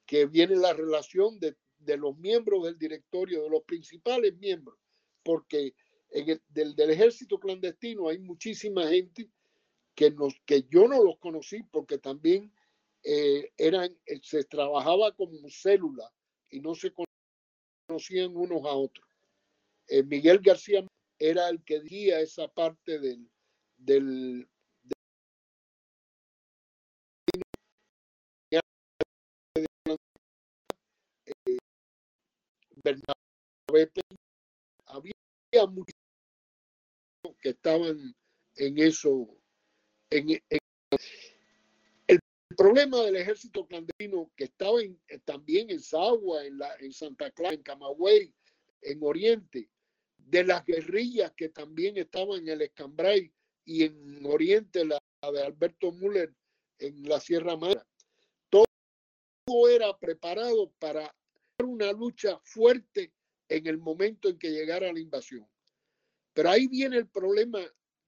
[0.05, 1.57] que viene la relación de,
[1.97, 4.79] los miembros del directorio, de los principales miembros,
[5.21, 5.75] porque
[6.11, 6.41] en el,
[6.77, 9.29] del, ejército clandestino hay muchísima gente
[9.95, 12.53] que, nos, que yo no los conocí porque también
[13.03, 16.09] eh, eran, eh, se trabajaba como célula
[16.49, 16.93] y no se
[17.85, 19.05] conocían unos a otros.
[19.89, 20.87] Eh, Miguel García
[21.19, 23.29] era el que guía esa parte del,
[23.75, 24.47] del,
[34.85, 35.95] había muchos
[37.39, 38.15] que estaban
[38.55, 39.27] en eso.
[40.09, 40.39] En,
[42.55, 44.79] problema del ejército clandestino que estaba
[45.25, 48.33] también en Sagua, en, la, en Santa Clara, en Camagüey,
[48.81, 49.69] en Oriente,
[50.17, 53.31] de las guerrillas que también estaban en el Escambray
[53.63, 54.99] y en Oriente, la,
[55.31, 56.33] de Alberto Müller
[56.79, 57.81] en la Sierra Madre.
[58.49, 61.13] Todo era preparado para
[61.65, 63.13] una lucha fuerte
[63.49, 65.47] en el momento en que llegara la invasión.
[66.33, 67.59] Pero ahí viene el problema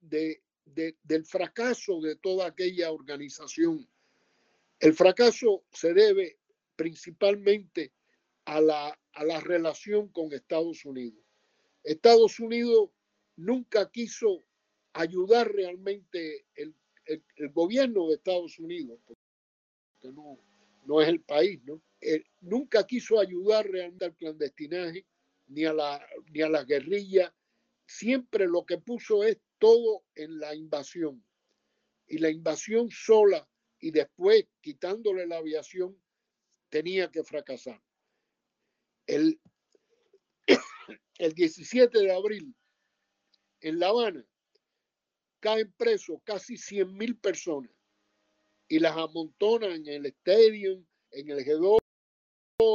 [0.01, 3.87] de, del fracaso de toda aquella organización.
[4.79, 6.37] El fracaso se debe
[6.75, 7.91] principalmente
[8.45, 11.23] a la, a la relación con Estados Unidos.
[11.83, 12.91] Estados Unidos
[13.35, 14.43] nunca quiso
[14.93, 16.75] ayudar realmente el,
[17.51, 19.19] gobierno de Estados Unidos, porque
[20.13, 20.37] no,
[20.85, 21.81] no es el país, ¿no?
[22.41, 25.05] Nunca quiso ayudar realmente al clandestinaje
[25.47, 27.33] ni a la, ni a la guerrilla.
[27.85, 31.25] Siempre lo que puso es todo en la invasión.
[32.07, 33.47] Y la invasión sola
[33.79, 36.01] y después quitándole la aviación
[36.69, 37.81] tenía que fracasar.
[39.05, 39.39] El,
[41.17, 42.55] el 17 de abril,
[43.61, 44.25] en La Habana,
[45.39, 47.71] caen presos casi 100 mil personas
[48.67, 51.78] y las amontonan en el estadio, en el G2,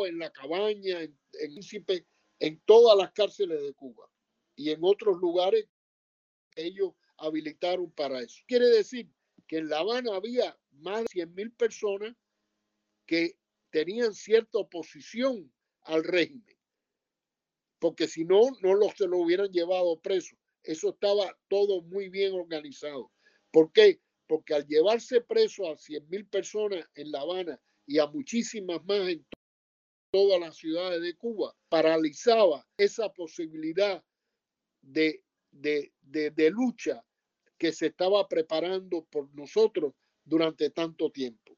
[0.06, 2.06] en la cabaña, en, en,
[2.40, 4.10] en todas las cárceles de Cuba
[4.56, 5.68] y en otros lugares
[6.56, 8.42] ellos habilitaron para eso.
[8.46, 9.10] Quiere decir
[9.46, 12.14] que en La Habana había más de 100 mil personas
[13.06, 13.38] que
[13.70, 16.56] tenían cierta oposición al régimen
[17.84, 20.34] porque si no, no los se lo hubieran llevado preso.
[20.62, 23.12] Eso estaba todo muy bien organizado.
[23.50, 24.00] ¿Por qué?
[24.26, 29.06] Porque al llevarse preso a 100 mil personas en La Habana y a muchísimas más
[29.06, 29.26] en
[30.14, 34.00] todas las ciudades de Cuba, paralizaba esa posibilidad
[34.80, 37.02] de, de, de, lucha
[37.58, 39.92] que se estaba preparando por nosotros
[40.24, 41.56] durante tanto tiempo.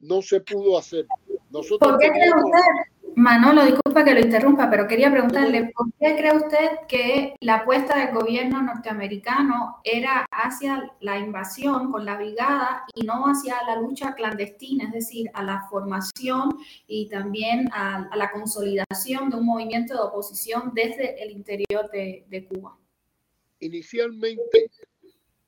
[0.00, 1.06] No se pudo hacer.
[1.50, 3.62] Nosotros ¿Por qué cree usted Manolo,
[4.04, 8.62] que lo interrumpa, pero quería preguntarle, ¿por qué cree usted que la apuesta del gobierno
[8.62, 14.92] norteamericano era hacia la invasión con la brigada y no hacia la lucha clandestina, es
[14.92, 21.22] decir, a la formación y también a, la consolidación de un movimiento de oposición desde
[21.22, 22.78] el interior de, Cuba?
[23.60, 24.70] Inicialmente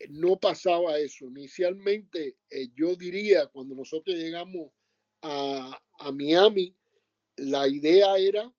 [0.09, 1.27] no pasaba eso.
[1.27, 4.71] Inicialmente eh, yo diría, cuando nosotros llegamos
[5.23, 6.75] a Miami,
[7.38, 8.53] la idea era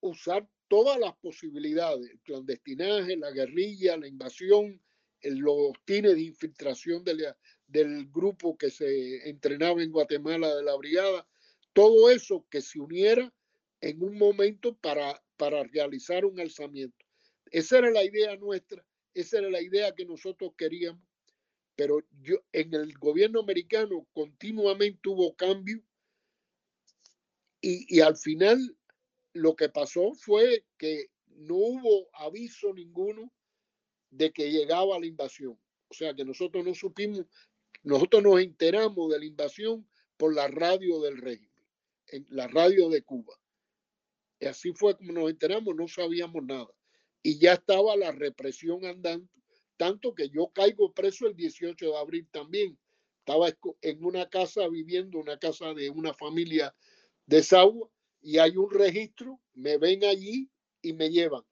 [0.00, 4.80] usar todas las posibilidades, el clandestinaje, la guerrilla, la invasión,
[5.22, 11.26] los tines de infiltración del grupo que se entrenaba en Guatemala de la brigada,
[11.72, 13.32] todo eso que se uniera
[13.80, 17.04] en un momento para, para realizar un alzamiento.
[17.50, 21.02] Esa era la idea nuestra, esa era la idea que nosotros queríamos,
[21.74, 25.80] pero yo, en el gobierno americano continuamente hubo cambios
[27.60, 28.76] y, al final
[29.32, 33.32] lo que pasó fue que no hubo aviso ninguno
[34.10, 35.58] de que llegaba la invasión.
[35.88, 37.26] O sea que nosotros no supimos,
[37.82, 41.64] nosotros nos enteramos de la invasión por la radio del régimen,
[42.08, 43.34] en la radio de Cuba.
[44.40, 46.68] Y así fue como nos enteramos, no sabíamos nada.
[47.22, 49.28] Y ya estaba la represión andando,
[49.76, 52.78] tanto que yo caigo preso el 18 de abril también.
[53.18, 53.48] Estaba
[53.82, 56.74] en una casa viviendo, una casa de una familia
[57.26, 60.50] desagua y hay un registro, me ven allí
[60.82, 61.44] y me llevan.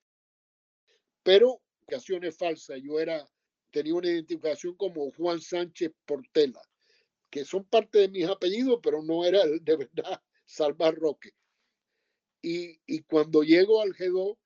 [1.22, 3.26] Pero ocasiones falsas, yo era,
[3.70, 6.60] tenía una identificación como Juan Sánchez Portela,
[7.30, 11.30] que son parte de mis apellidos, pero no era de verdad Salvar Roque.
[12.42, 14.36] Y, y cuando llego al G2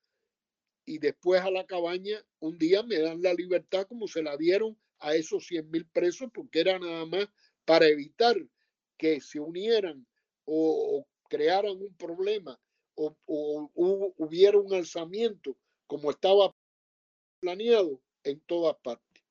[0.85, 4.79] y después a la cabaña, un día me dan la libertad como se la dieron
[5.01, 7.29] a esos 100 mil presos, porque era nada más
[7.65, 8.37] para evitar
[8.97, 10.07] que se unieran
[10.45, 12.59] o, crearan un problema
[12.95, 13.15] o,
[14.17, 16.53] hubiera un alzamiento como estaba
[17.41, 19.23] planeado en todas partes.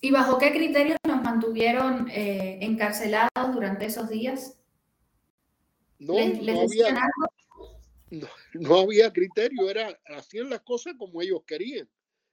[0.00, 4.58] ¿Y bajo qué criterios nos mantuvieron eh, encarcelados durante esos días?
[5.98, 7.00] No, no, había,
[8.54, 11.88] no, había criterio, era, hacían las cosas como ellos querían.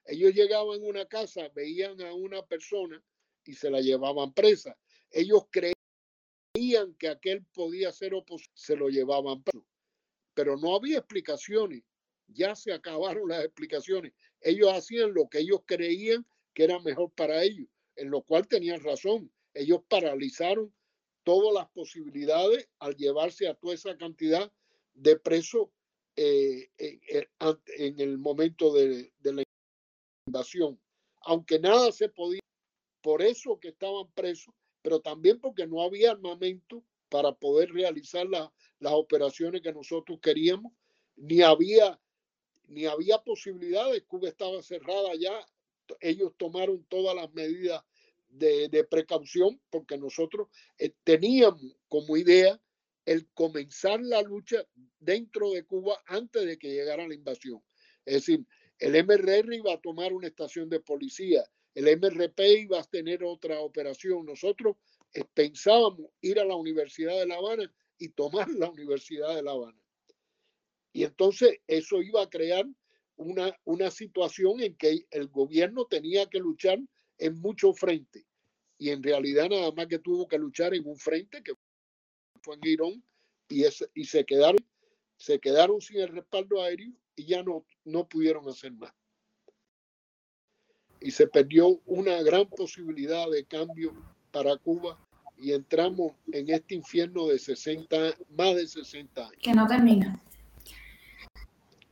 [0.06, 3.02] Ellos llegaban a una casa, veían a una persona
[3.44, 4.78] y se la llevaban presa.
[5.10, 5.75] Ellos creían
[6.98, 9.44] que aquel podía ser oposición, se lo llevaban
[10.34, 11.84] Pero no había explicaciones.
[12.28, 14.14] Ya se acabaron las explicaciones.
[14.42, 18.82] Ellos hacían lo que ellos creían que era mejor para ellos, en lo cual tenían
[18.82, 19.32] razón.
[19.54, 20.74] Ellos paralizaron
[21.24, 24.52] todas las posibilidades al llevarse a toda esa cantidad
[24.94, 25.70] de presos
[26.16, 29.44] eh, en, el momento de la
[30.26, 30.80] invasión.
[31.24, 32.40] Aunque nada se podía,
[33.02, 34.54] por eso que estaban presos
[34.86, 40.74] pero también porque no había armamento para poder realizar las operaciones que nosotros queríamos,
[41.16, 42.00] ni había,
[42.68, 44.04] ni había posibilidades.
[44.04, 45.34] Cuba estaba cerrada ya,
[46.00, 47.84] ellos tomaron todas las medidas
[48.30, 52.62] de, precaución porque nosotros eh, teníamos como idea
[53.06, 54.68] el comenzar la lucha
[55.00, 57.60] dentro de Cuba antes de que llegara la invasión.
[58.06, 58.46] Es decir,
[58.78, 61.44] el MRR iba a tomar una estación de policía,
[61.76, 64.26] el MRP iba a tener otra operación.
[64.26, 64.78] Nosotros
[65.14, 69.52] eh, pensábamos ir a la Universidad de La Habana y tomar la Universidad de La
[69.52, 69.80] Habana.
[70.94, 72.66] Y entonces eso iba a crear
[73.18, 76.80] una, una situación en que el gobierno tenía que luchar
[77.18, 78.26] en muchos frentes.
[78.78, 81.54] Y en realidad nada más que tuvo que luchar en un frente que
[82.42, 83.04] fue en Girón
[83.50, 84.66] y, y se, quedaron,
[85.18, 88.94] se quedaron sin el respaldo aéreo y ya no, no pudieron hacer más.
[91.06, 93.94] Y se perdió una gran posibilidad de cambio
[94.32, 94.98] para Cuba
[95.38, 97.96] y entramos en este infierno de 60,
[98.36, 99.38] más de 60 años.
[99.40, 100.20] Que no termina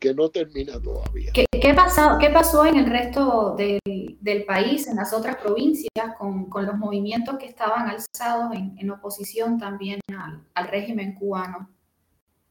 [0.03, 1.31] que no termina todavía.
[1.33, 3.79] ¿Qué, qué, pasado, qué pasó en el resto del,
[4.19, 8.91] del, país, en las otras provincias, con, con los movimientos que estaban alzados en, en
[8.91, 11.69] oposición también al, al, régimen cubano?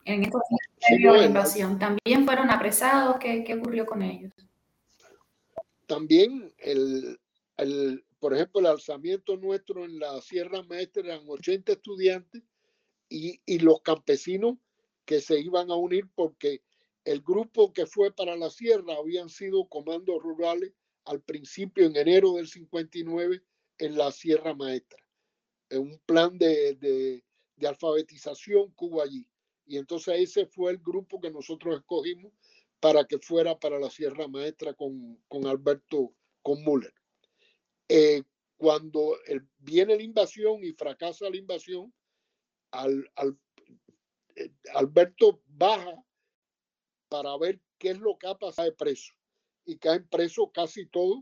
[0.07, 0.39] En esta
[1.27, 3.19] invasión, ¿también fueron apresados?
[3.19, 4.33] ¿Qué, ¿Qué, ocurrió con ellos?
[5.93, 7.21] También, el,
[7.59, 12.43] el, por ejemplo, el alzamiento nuestro en la Sierra Maestra eran 80 estudiantes
[13.11, 14.57] y, y los campesinos
[15.05, 16.63] que se iban a unir porque
[17.05, 20.73] el grupo que fue para la sierra habían sido comandos rurales
[21.05, 23.43] al principio, en enero del 59,
[23.77, 25.05] en la Sierra Maestra,
[25.69, 29.27] en un plan de, de, alfabetización Cuba allí.
[29.67, 32.33] Y entonces ese fue el grupo que nosotros escogimos
[32.83, 36.93] para que fuera para la Sierra Maestra con, con Alberto, con Müller.
[37.89, 38.25] Eh,
[38.57, 39.17] cuando
[39.59, 41.95] viene la invasión y fracasa la invasión,
[42.73, 43.09] al,
[44.35, 45.95] eh, Alberto baja
[47.09, 49.15] para ver qué es lo que ha pasado de preso.
[49.65, 51.21] Y caen presos casi todos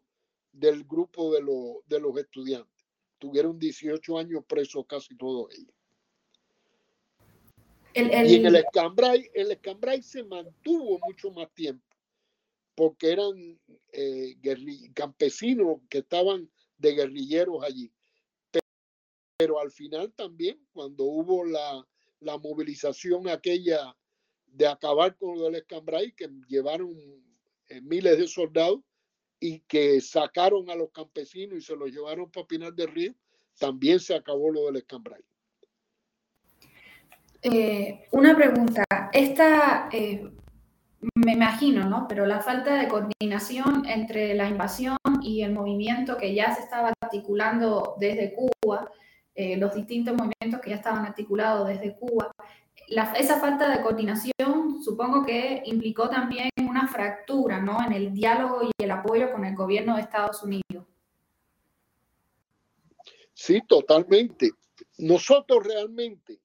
[0.53, 1.43] del grupo de,
[1.85, 2.87] de los estudiantes.
[3.19, 5.75] Tuvieron 18 años presos casi todos ellos.
[7.95, 11.85] Y en el Escambray, el Escambray se mantuvo mucho más tiempo,
[12.75, 13.59] porque eran
[13.93, 14.37] eh,
[14.95, 17.93] campesinos que estaban de guerrilleros allí.
[18.51, 18.67] Pero,
[19.37, 21.87] pero, al final también, cuando hubo la,
[22.21, 23.97] la movilización aquella
[24.47, 26.95] de acabar con lo del escambray, que llevaron
[27.69, 28.81] eh, miles de soldados
[29.39, 33.15] y que sacaron a los campesinos y se los llevaron para Pinar del Río,
[33.59, 35.23] también se acabó lo del escambray.
[37.43, 40.31] Eh, una pregunta, esta, eh,
[41.15, 42.07] me imagino, ¿no?
[42.09, 46.93] Pero la falta de coordinación entre la invasión y el movimiento que ya se estaba
[47.01, 48.91] articulando desde Cuba,
[49.57, 52.31] los distintos movimientos que ya estaban articulados desde Cuba,
[53.17, 57.79] esa falta de coordinación supongo que implicó también una fractura ¿no?
[57.85, 60.87] en el diálogo y el apoyo con el gobierno de Estados Unidos.
[63.33, 64.51] Sí, totalmente.
[64.99, 66.41] Nosotros realmente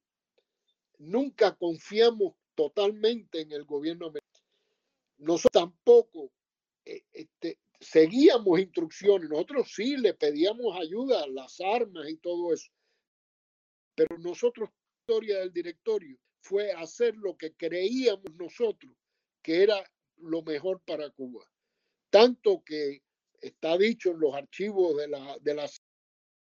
[0.99, 4.45] nunca confiamos totalmente en el gobierno americano.
[5.17, 6.31] Nosotros tampoco
[6.85, 9.29] eh, este, seguíamos instrucciones.
[9.29, 12.69] Nosotros sí le pedíamos ayuda, las armas y todo eso.
[13.95, 14.69] Pero nosotros,
[15.01, 18.93] historia del directorio, fue hacer lo que creíamos nosotros
[19.41, 19.83] que era
[20.17, 21.45] lo mejor para Cuba.
[22.09, 23.03] Tanto que
[23.39, 25.69] está dicho en los archivos de la, de la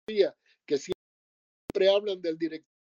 [0.07, 2.73] que siempre hablan del director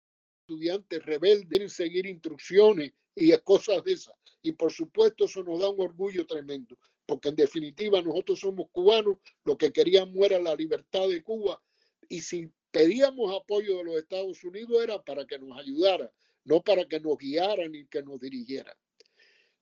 [0.41, 4.15] estudiante rebelde, en seguir instrucciones y cosas de esas.
[4.41, 9.17] Y por supuesto eso nos da un orgullo tremendo, porque en definitiva nosotros somos cubanos,
[9.45, 11.61] lo que queríamos era la libertad de Cuba
[12.09, 16.11] y si pedíamos apoyo de los Estados Unidos era para que nos ayudara
[16.43, 18.75] no para que nos guiaran ni que nos dirigieran.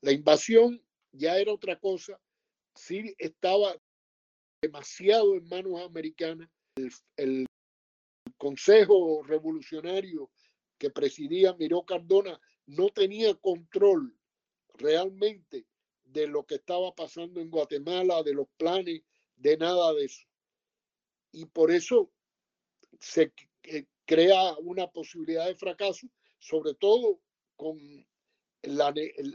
[0.01, 2.19] La invasión ya era otra cosa,
[2.75, 3.75] sí estaba
[4.61, 6.49] demasiado en manos americanas.
[7.17, 7.45] El,
[8.37, 10.31] Consejo Revolucionario
[10.79, 14.17] que presidía Miró Cardona no tenía control
[14.73, 15.67] realmente
[16.05, 19.01] de lo que estaba pasando en Guatemala, de los planes,
[19.35, 20.25] de nada de eso.
[21.31, 22.11] Y por eso
[22.99, 23.31] se
[23.63, 26.07] eh, crea una posibilidad de fracaso
[26.39, 27.19] sobre todo
[27.55, 27.77] con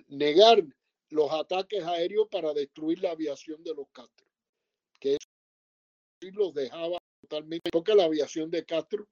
[0.09, 0.65] negar
[1.11, 4.27] los ataques aéreos para destruir la aviación de los Castro,
[4.99, 5.29] que eso
[6.33, 9.07] los dejaba totalmente, porque la aviación de Castro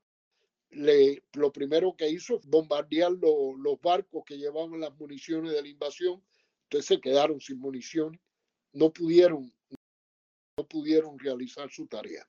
[0.72, 5.68] le, lo primero que hizo fue bombardear los barcos que llevaban las municiones de la
[5.68, 6.22] invasión,
[6.64, 8.20] entonces se quedaron sin municiones,
[8.72, 9.52] no pudieron,
[10.56, 12.26] no pudieron realizar su tarea.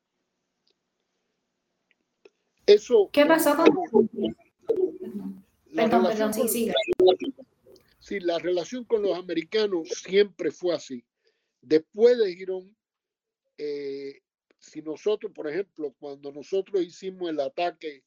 [2.65, 3.09] Eso.
[3.11, 4.09] ¿Qué pasó con.?
[5.73, 6.71] Perdón, perdón, sí, sí.
[7.99, 11.05] Sí, la relación con los americanos siempre fue así.
[11.61, 12.75] Después de Girón,
[13.57, 14.21] eh,
[14.59, 18.03] si nosotros, por ejemplo, cuando nosotros hicimos el ataque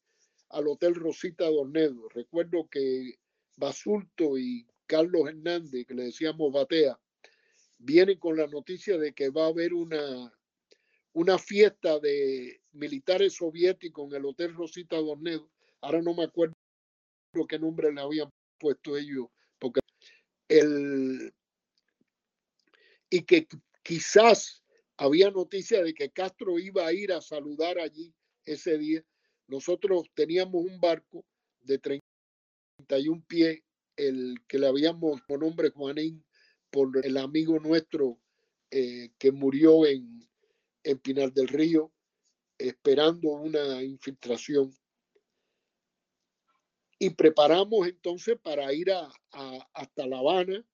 [0.50, 3.14] al Hotel Rosita Dornedo, recuerdo que
[3.56, 6.98] Basulto y Carlos Hernández, que le decíamos Batea,
[7.78, 10.32] vienen con la noticia de que va a haber una,
[11.12, 15.50] una fiesta de militares soviéticos en el Hotel Rosita Dornedo.
[15.80, 16.54] Ahora no me acuerdo
[17.48, 19.26] qué nombre le habían puesto ellos,
[19.58, 19.80] porque
[20.48, 21.32] el
[23.10, 23.46] y que
[23.82, 24.62] quizás
[24.96, 29.04] había noticia de que Castro iba a ir a saludar allí ese día.
[29.48, 31.24] Nosotros teníamos un barco
[31.60, 33.62] de 31 pies,
[33.96, 36.24] el que le habíamos por nombre Juanín,
[36.70, 38.18] por el amigo nuestro
[38.70, 40.28] eh, que murió en,
[40.82, 41.92] en Pinar del Río,
[42.58, 44.74] esperando una infiltración.
[46.98, 49.08] Y preparamos entonces para ir a,
[49.74, 50.64] hasta La Habana,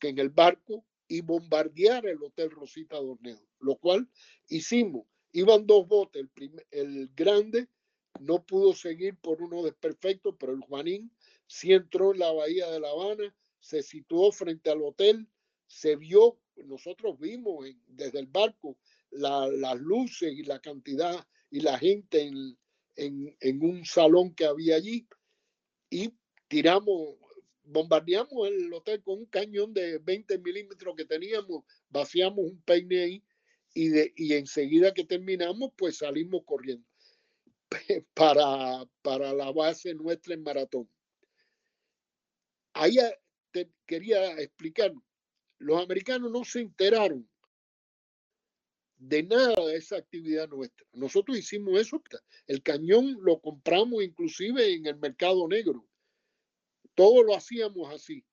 [0.00, 4.08] en el barco y bombardear el Hotel Rosita Dornedo, lo cual
[4.48, 5.06] hicimos.
[5.36, 6.24] Iban dos botes,
[6.70, 7.66] el, grande
[8.20, 11.10] no pudo seguir por uno desperfecto, pero el Juanín
[11.48, 15.28] sí entró en la bahía de La Habana, se situó frente al hotel,
[15.66, 18.78] se vio, nosotros vimos desde el barco
[19.10, 22.56] las luces y la cantidad y la gente en,
[22.94, 25.08] en, en un salón que había allí
[25.90, 26.14] y
[26.46, 27.16] tiramos
[27.64, 33.24] bombardeamos el hotel con un cañón de 20 milímetros que teníamos, vaciamos un peine ahí
[33.74, 36.86] y, de, y enseguida que terminamos, pues salimos corriendo
[38.14, 40.88] para, para la base nuestra en Maratón.
[42.72, 44.92] Ahí eh, quería explicar,
[45.58, 47.28] los americanos no se enteraron
[48.96, 50.86] de nada de esa actividad nuestra.
[50.92, 52.02] Nosotros hicimos eso,
[52.46, 55.86] el cañón lo compramos inclusive en el mercado negro
[56.94, 58.24] todo lo hacíamos así.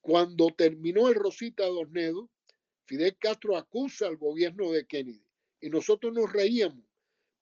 [0.00, 2.30] Cuando terminó el Rosita Dornedo,
[2.86, 5.24] Fidel Castro acusa al gobierno de Kennedy
[5.60, 6.84] y nosotros nos reíamos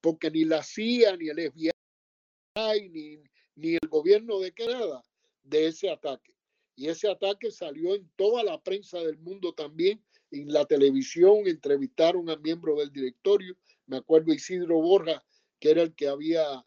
[0.01, 3.18] porque ni la CIA, ni el FBI, ni,
[3.55, 5.03] ni el gobierno de Canadá
[5.43, 6.34] de ese ataque.
[6.74, 12.28] Y ese ataque salió en toda la prensa del mundo también, en la televisión, entrevistaron
[12.30, 13.57] a miembros del directorio.
[13.86, 15.24] Me acuerdo Isidro Borja,
[15.61, 16.64] que era el que había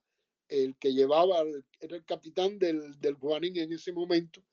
[0.47, 1.43] el que llevaba,
[1.79, 4.43] era el capitán del, del Juanín en ese momento,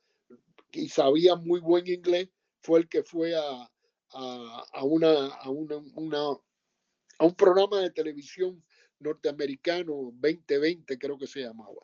[0.72, 2.30] y sabía muy buen inglés,
[2.62, 3.70] fue el que fue a,
[4.14, 5.76] a, una, a, una,
[7.18, 8.62] a un programa de televisión
[8.98, 11.80] norteamericano 2020, creo que se llamaba.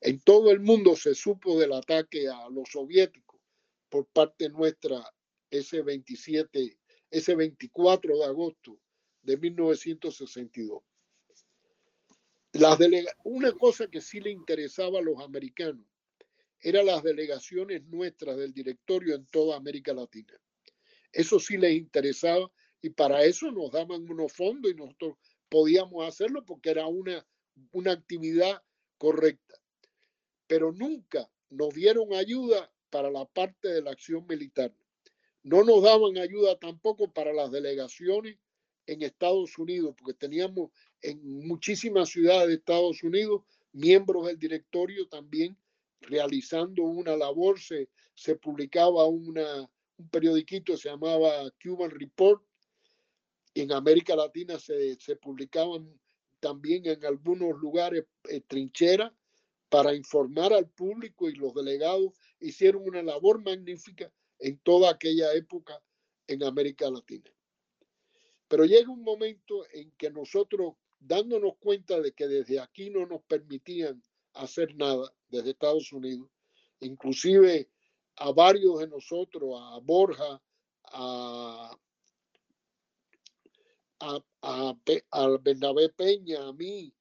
[0.00, 3.40] En todo el mundo se supo del ataque a los soviéticos
[3.88, 5.02] por parte nuestra
[5.50, 6.78] ese 27,
[7.10, 8.78] ese 24 de agosto
[9.22, 10.82] de 1962
[13.24, 15.86] una cosa que sí le interesaba a los americanos
[16.60, 20.34] eran las delegaciones nuestras del directorio en toda América Latina.
[21.12, 22.50] Eso sí les interesaba
[22.80, 25.16] y para eso nos daban unos fondos y nosotros
[25.48, 27.26] podíamos hacerlo porque era una,
[27.72, 28.62] una actividad
[28.98, 29.56] correcta.
[30.46, 34.72] Pero nunca nos dieron ayuda para la parte de la acción militar.
[35.42, 38.38] No nos daban ayuda tampoco para las delegaciones
[38.86, 40.70] en Estados Unidos, porque teníamos
[41.02, 43.42] en muchísimas ciudades de Estados Unidos
[43.72, 45.56] miembros del directorio también
[46.00, 47.60] realizando una labor.
[47.60, 52.42] Se, se publicaba una, un periodiquito se llamaba Cuban Report.
[53.54, 56.00] En América Latina se, se publicaban
[56.40, 59.12] también en algunos lugares eh, trincheras
[59.68, 65.82] para informar al público y los delegados hicieron una labor magnífica en toda aquella época
[66.26, 67.30] en América Latina.
[68.46, 73.22] Pero llega un momento en que nosotros, dándonos cuenta de que desde aquí no nos
[73.22, 74.02] permitían
[74.34, 76.30] hacer nada, desde Estados Unidos,
[76.80, 77.68] inclusive
[78.20, 80.40] a varios de nosotros, a Borja,
[80.84, 81.76] a,
[84.00, 84.74] a,
[85.10, 86.92] a, Bernabé Peña, a mí,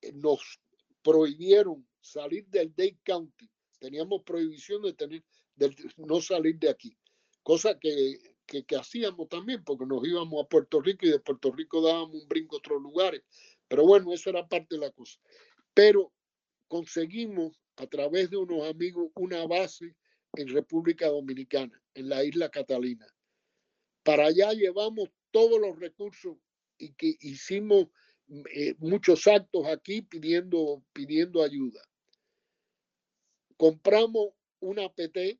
[0.00, 0.60] eh, nos
[1.02, 3.48] prohibieron salir del Dade County.
[3.78, 5.24] Teníamos prohibición de tener,
[5.56, 6.96] de no salir de aquí,
[7.42, 8.18] cosa que
[8.66, 12.28] que, hacíamos también, porque nos íbamos a Puerto Rico y de Puerto Rico dábamos un
[12.28, 13.22] brinco a otros lugares.
[13.68, 15.18] Pero bueno, eso era parte de la cosa.
[15.72, 16.12] Pero
[16.66, 19.94] conseguimos a través de unos amigos una base
[20.34, 23.06] en República Dominicana, en la isla Catalina.
[24.02, 26.36] Para allá llevamos todos los recursos
[26.78, 27.88] y que hicimos
[28.54, 31.82] eh, muchos actos aquí pidiendo, pidiendo ayuda.
[33.56, 35.38] Compramos una PT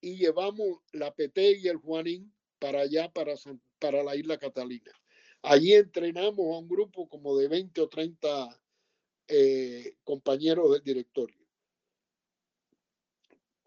[0.00, 3.34] y llevamos la PT y el Juanín para allá, para,
[3.78, 4.92] para la isla Catalina.
[5.42, 8.62] Allí entrenamos a un grupo como de 20 o 30
[9.28, 11.41] eh, compañeros del directorio.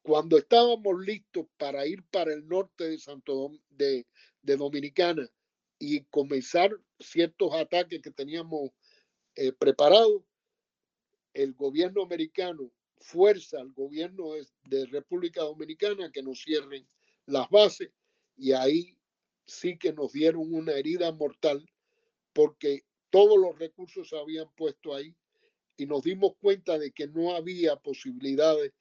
[0.06, 4.06] Cuando estábamos listos para ir para el norte de Santo de,
[4.44, 5.28] de Dominicana
[5.80, 8.70] y comenzar ciertos ataques que teníamos
[9.34, 10.22] eh, preparados,
[11.34, 14.34] el gobierno americano fuerza al gobierno
[14.66, 16.88] de, República Dominicana que nos cierren
[17.26, 17.90] las bases
[18.38, 18.96] y ahí
[19.48, 21.68] sí que nos dieron una herida mortal
[22.32, 25.16] porque todos los recursos se habían puesto ahí
[25.78, 28.72] y nos dimos cuenta de que no había posibilidades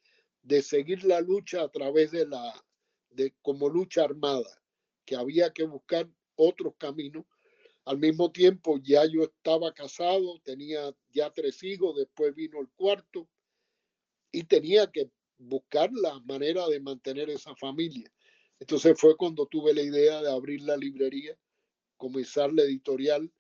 [0.45, 2.65] de seguir la lucha a través de la
[3.11, 4.63] de como lucha armada,
[5.05, 7.25] que había que buscar otros caminos.
[7.85, 13.29] Al mismo tiempo ya yo estaba casado, tenía ya tres hijos, después vino el cuarto
[14.33, 18.13] y tenía que buscar la manera de mantener esa familia.
[18.59, 21.39] Entonces fue cuando tuve la idea de abrir la librería,
[21.97, 23.33] comenzar la editorial,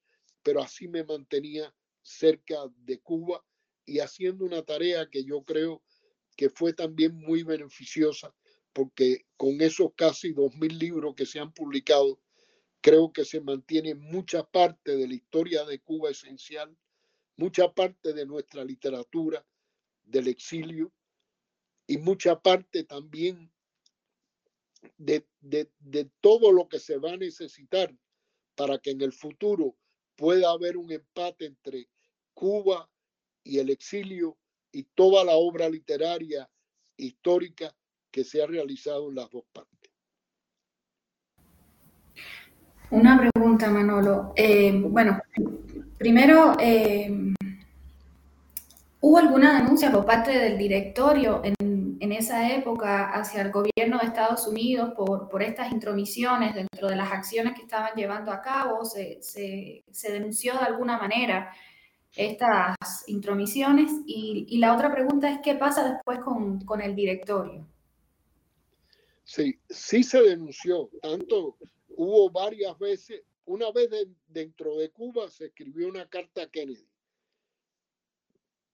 [0.42, 3.44] pero así me mantenía cerca de Cuba
[3.84, 5.82] y haciendo una tarea que yo creo
[6.36, 8.34] que fue también muy beneficiosa,
[8.72, 12.20] porque con esos casi dos mil libros que se han publicado,
[12.80, 16.76] creo que se mantiene mucha parte de la historia de Cuba esencial,
[17.36, 19.46] mucha parte de nuestra literatura,
[20.04, 20.92] del exilio
[21.86, 23.50] y mucha parte también
[24.98, 25.26] de,
[26.20, 27.96] todo lo que se va a necesitar
[28.54, 29.76] para que en el futuro
[30.16, 31.88] pueda haber un empate entre
[32.34, 32.90] Cuba
[33.42, 34.38] y el exilio
[34.74, 36.48] y toda la obra literaria
[36.96, 37.72] histórica
[38.10, 39.90] que se ha realizado en las dos partes.
[42.90, 44.32] Una pregunta, Manolo.
[44.36, 45.20] Eh, bueno,
[45.98, 47.34] primero, eh,
[49.06, 54.46] ¿Hubo alguna denuncia por parte del directorio en, esa época hacia el gobierno de Estados
[54.46, 58.82] Unidos por, estas intromisiones dentro de las acciones que estaban llevando a cabo?
[58.86, 61.52] ¿Se, se, se denunció de alguna manera
[62.16, 63.90] estas intromisiones?
[64.06, 67.66] Y, la otra pregunta es, ¿qué pasa después con, con el directorio?
[69.24, 70.90] Sí, sí se denunció.
[71.00, 71.56] Tanto
[71.88, 73.90] hubo varias veces, una vez
[74.26, 76.86] dentro de Cuba se escribió una carta a Kennedy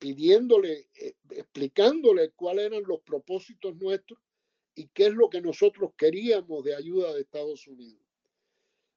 [0.01, 4.19] pidiéndole, eh, explicándole cuáles eran los propósitos nuestros
[4.75, 8.03] y qué es lo que nosotros queríamos de ayuda de Estados Unidos.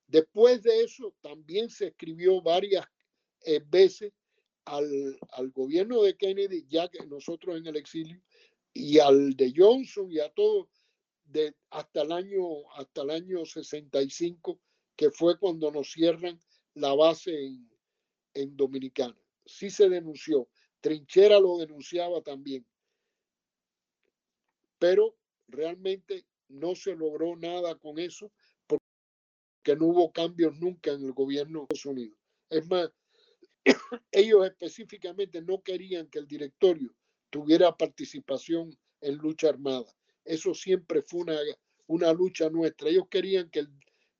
[0.08, 2.86] Después de eso, también se escribió varias
[3.42, 4.14] eh, veces
[4.66, 8.22] al, al, gobierno de Kennedy, ya que nosotros en el exilio,
[8.74, 10.68] y al de Johnson y a todos
[11.26, 14.60] de, hasta, el año, hasta el año 65,
[14.96, 16.40] que fue cuando nos cierran
[16.74, 17.70] la base en,
[18.34, 19.18] en Dominicana.
[19.46, 20.48] Sí se denunció.
[20.82, 22.66] Trinchera lo denunciaba también.
[24.80, 25.16] Pero
[25.48, 28.32] realmente no se logró nada con eso
[28.68, 32.18] porque no hubo cambios nunca en el gobierno de Estados Unidos.
[32.50, 32.92] Es más,
[34.12, 36.94] ellos específicamente no querían que el directorio
[37.30, 39.86] tuviera participación en lucha armada.
[40.24, 41.38] Eso siempre fue una,
[41.88, 42.90] una lucha nuestra.
[42.90, 43.70] Ellos querían que, el,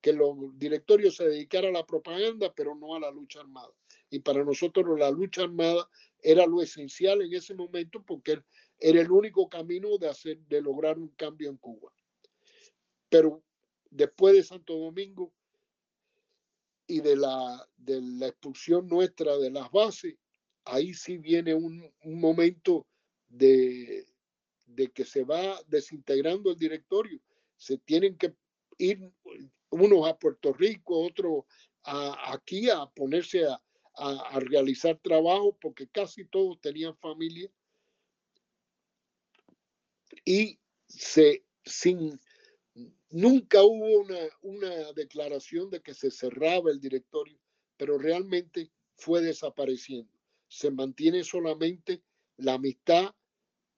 [0.02, 3.72] que los directorios se dedicaran a la propaganda, pero no a la lucha armada.
[4.10, 5.88] Y para nosotros la lucha armada
[6.22, 8.42] era lo esencial en ese momento porque
[8.80, 11.92] era el único camino de, hacer, de lograr un cambio en Cuba.
[13.10, 13.44] Pero
[13.90, 15.32] después de Santo Domingo
[16.88, 20.16] y de la, de la expulsión nuestra de las bases,
[20.66, 22.88] ahí sí viene un, un momento
[23.30, 24.06] de,
[24.66, 27.20] de que se va desintegrando el directorio.
[27.58, 28.34] Se tienen que
[28.78, 29.12] ir
[29.70, 31.46] unos a Puerto Rico, otros
[31.84, 33.62] a, aquí a ponerse a,
[33.96, 37.50] a, realizar trabajo porque casi todos tenían familia
[40.26, 42.20] y se sin
[43.10, 47.38] nunca hubo una, una declaración de que se cerraba el directorio,
[47.78, 50.12] pero realmente fue desapareciendo.
[50.48, 52.02] Se mantiene solamente
[52.38, 53.14] la amistad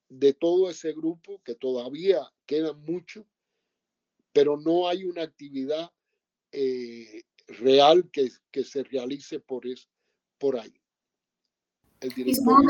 [0.10, 3.26] de todo ese grupo, que todavía quedan muchos,
[4.32, 5.92] pero no hay una actividad
[6.52, 9.88] eh, real que, que, se realice por, eso
[10.38, 10.74] por ahí.
[12.02, 12.70] y supongo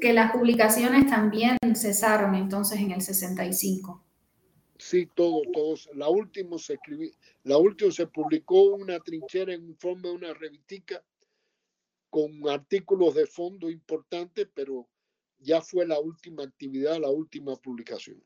[0.00, 4.05] que, las publicaciones también cesaron entonces en el 65.
[4.86, 5.90] Sí, todo, todos.
[5.94, 7.10] La última se escribió,
[7.42, 11.02] la última se publicó una trinchera en forma de una revistica
[12.08, 14.86] con artículos de fondo importantes, pero
[15.40, 18.22] ya fue la última actividad, la última publicación.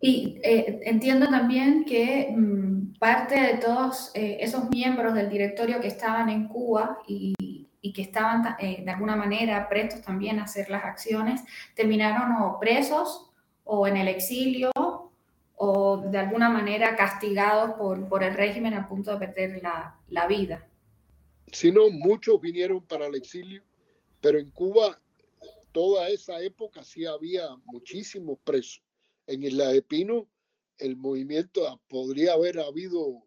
[0.00, 5.86] Y eh, entiendo también que mm, parte de todos eh, esos miembros del directorio que
[5.86, 7.34] estaban en Cuba y,
[7.80, 11.44] y que estaban eh, de alguna manera prestos también a hacer las acciones,
[11.76, 13.30] terminaron o presos
[13.66, 14.72] o en el exilio
[15.56, 20.26] o de alguna manera castigados por, por el régimen a punto de perder la, la
[20.26, 20.66] vida.
[21.52, 23.62] Si no, muchos vinieron para el exilio,
[24.20, 24.98] pero en Cuba
[25.72, 28.82] toda esa época sí había muchísimos presos.
[29.26, 30.26] En Isla de Pino
[30.78, 33.26] el movimiento ah, podría haber habido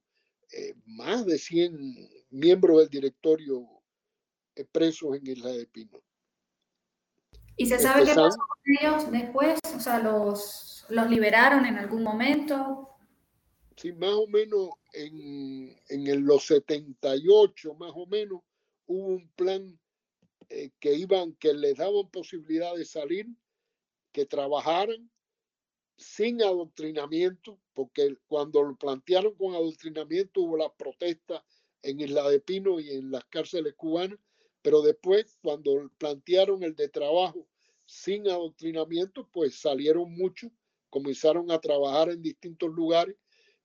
[0.51, 3.67] eh, más de 100 miembros del directorio
[4.55, 6.01] eh, presos en Isla de Pino.
[7.59, 9.59] ¿Y se sabe qué pasó con ellos después?
[9.75, 12.87] O sea, ¿los, los liberaron en algún momento?
[13.75, 18.39] Sí, más o menos en, en los 78, más o menos,
[18.87, 19.77] hubo un plan
[20.47, 23.27] eh, que iban, que les daban posibilidad de salir,
[24.13, 25.11] que trabajaran
[25.97, 31.43] sin adoctrinamiento, porque cuando lo plantearon con adoctrinamiento hubo la protesta
[31.81, 34.17] en Isla de Pino y en las cárceles cubanas,
[34.69, 37.47] pero después cuando plantearon el de trabajo
[37.87, 40.51] sin adoctrinamiento, pues salieron muchos,
[40.91, 43.15] comenzaron a trabajar en distintos lugares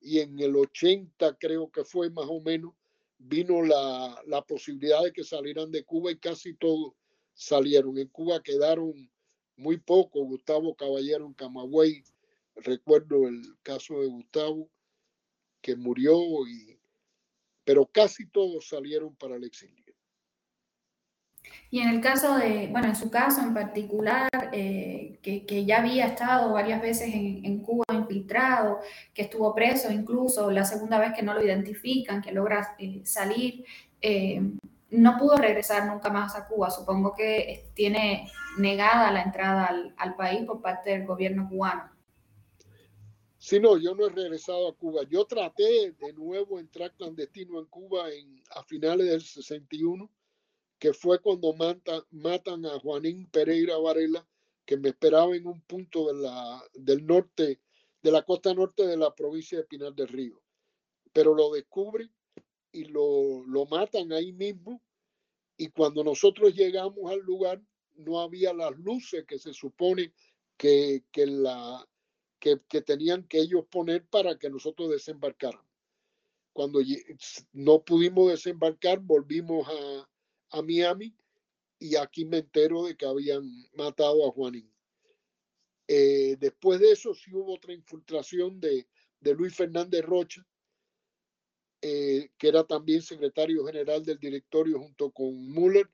[0.00, 2.72] y en el 80 creo que fue más o menos,
[3.18, 6.94] vino la, posibilidad de que salieran de Cuba y casi todos
[7.34, 7.98] salieron.
[7.98, 9.10] En Cuba quedaron
[9.56, 12.02] muy pocos, Gustavo Caballero en Camagüey,
[12.56, 14.70] recuerdo el caso de Gustavo,
[15.60, 16.16] que murió,
[16.48, 16.78] y,
[17.62, 19.83] pero casi todos salieron para el exilio.
[21.70, 26.06] Y en el caso de, bueno, en su caso en particular, eh, que, ya había
[26.06, 28.78] estado varias veces en, Cuba infiltrado,
[29.12, 33.64] que estuvo preso incluso, la segunda vez que no lo identifican, que logra eh, salir,
[34.00, 34.40] eh,
[34.90, 36.70] no pudo regresar nunca más a Cuba.
[36.70, 41.90] Supongo que tiene negada la entrada al, país por parte del gobierno cubano.
[43.38, 45.02] Sí, no, yo no he regresado a Cuba.
[45.10, 48.04] Yo traté de nuevo entrar clandestino en Cuba
[48.54, 50.08] a finales del 61
[50.84, 54.28] que fue cuando matan a Juanín Pereira Varela,
[54.66, 57.58] que me esperaba en un punto de la, del norte,
[58.02, 60.42] de la costa norte de la provincia de Pinar del Río.
[61.10, 62.12] Pero lo descubren
[62.70, 64.82] y lo, lo matan ahí mismo.
[65.56, 67.62] Y cuando nosotros llegamos al lugar,
[67.94, 70.12] no había las luces que se supone
[70.58, 71.88] que, que, la,
[72.38, 75.66] que, que tenían que ellos poner para que nosotros desembarcáramos.
[76.52, 76.80] Cuando
[77.54, 80.08] no pudimos desembarcar, volvimos a,
[80.54, 81.14] a Miami
[81.78, 83.44] y aquí me entero de que habían
[83.74, 84.70] matado a Juanín.
[85.88, 88.86] Eh, después de eso sí hubo otra infiltración de,
[89.20, 90.46] Luis Fernández Rocha,
[91.82, 95.90] eh, que era también secretario general del directorio junto con Müller,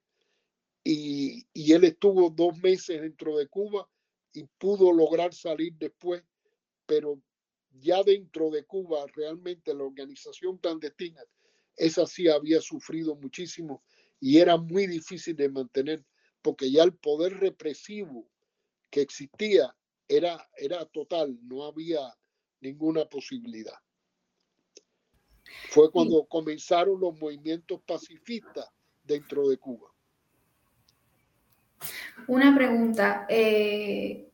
[0.83, 3.89] y, y, él estuvo dos meses dentro de Cuba
[4.33, 6.23] y pudo lograr salir después,
[6.87, 7.21] pero
[7.71, 11.23] ya dentro de Cuba realmente la organización clandestina,
[11.77, 13.83] esa sí había sufrido muchísimo
[14.21, 16.05] y era muy difícil de mantener
[16.43, 18.29] porque ya el poder represivo
[18.91, 19.75] que existía
[20.09, 22.01] era, era total, no había
[22.61, 23.75] ninguna posibilidad.
[25.71, 28.69] Fue cuando comenzaron los movimientos pacifistas
[29.03, 29.89] dentro de Cuba.
[32.27, 33.27] Una pregunta.
[33.29, 34.31] Eh,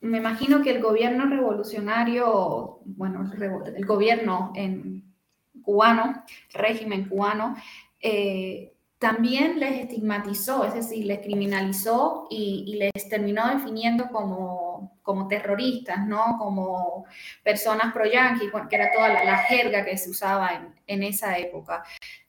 [0.00, 3.30] me imagino que el gobierno revolucionario, bueno,
[3.74, 5.14] el gobierno en
[5.62, 7.56] cubano, régimen cubano,
[8.00, 8.73] eh,
[9.04, 16.38] también les estigmatizó, es decir, les criminalizó y, les terminó definiendo como, como, terroristas, ¿no?
[16.38, 17.04] Como
[17.42, 21.84] personas pro-yanqui, que era toda la, jerga que se usaba en, en esa época.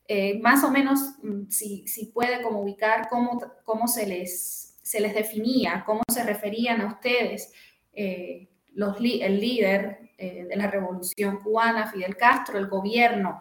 [0.06, 5.00] Eh, más o menos, mm, si, si, puede como ubicar cómo, cómo se, les, se
[5.00, 7.54] les definía, cómo se referían a ustedes,
[7.94, 13.40] eh, los, el líder eh, de la revolución cubana, Fidel Castro, el gobierno,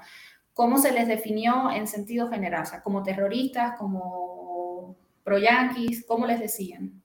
[0.54, 2.62] ¿Cómo se les definió en sentido general?
[2.62, 7.02] O sea, como terroristas, como pro-yanquis, ¿cómo les decían?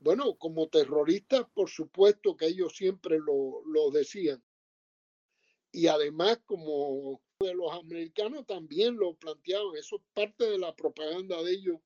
[0.00, 4.42] Bueno, como terroristas, por supuesto que ellos siempre lo, decían.
[5.72, 11.42] Y además, como de los americanos también lo planteaban, eso es parte de la propaganda
[11.42, 11.78] de ellos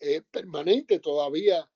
[0.00, 1.68] es permanente todavía.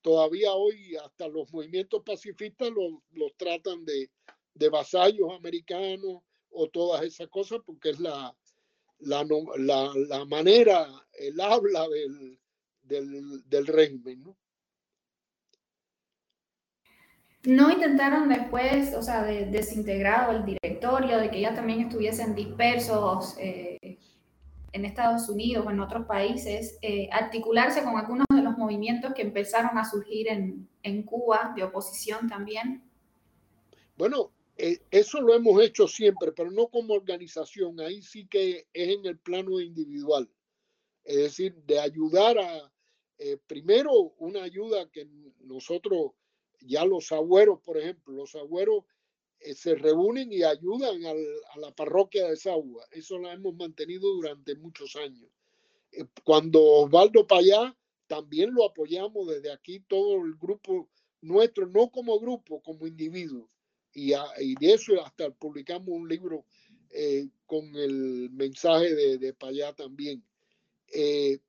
[0.00, 4.10] Todavía hoy hasta los movimientos pacifistas los, tratan de,
[4.54, 6.22] de vasallos americanos,
[6.52, 8.34] o todas esas cosas, porque es la,
[9.00, 9.24] la,
[9.58, 10.86] la, manera,
[11.18, 12.38] el habla del,
[12.82, 14.36] del, del régimen, ¿no?
[17.44, 23.34] ¿No intentaron después, o sea, de, desintegrado el directorio, de que ya también estuviesen dispersos
[23.38, 23.98] eh,
[24.72, 29.22] en Estados Unidos o en otros países, eh, articularse con algunos de los movimientos que
[29.22, 32.84] empezaron a surgir en, en Cuba, de oposición también?
[33.96, 34.30] Bueno,
[34.90, 37.80] eso lo hemos hecho siempre, pero no como organización.
[37.80, 40.30] Ahí sí que es en el plano individual.
[41.04, 42.72] Es decir, de ayudar a,
[43.18, 45.08] eh, primero, una ayuda que
[45.40, 46.12] nosotros,
[46.60, 48.84] ya los agüeros, por ejemplo, los agüeros
[49.40, 52.86] eh, se reúnen y ayudan a la parroquia de Sagua.
[52.92, 55.28] Eso lo hemos mantenido durante muchos años.
[55.90, 60.88] Eh, cuando Osvaldo Payá, también lo apoyamos desde aquí, todo el grupo
[61.20, 63.48] nuestro, no como grupo, como individuo.
[63.94, 66.44] Y, de eso hasta publicamos un libro
[66.90, 70.24] eh, con el mensaje de, de Payá también.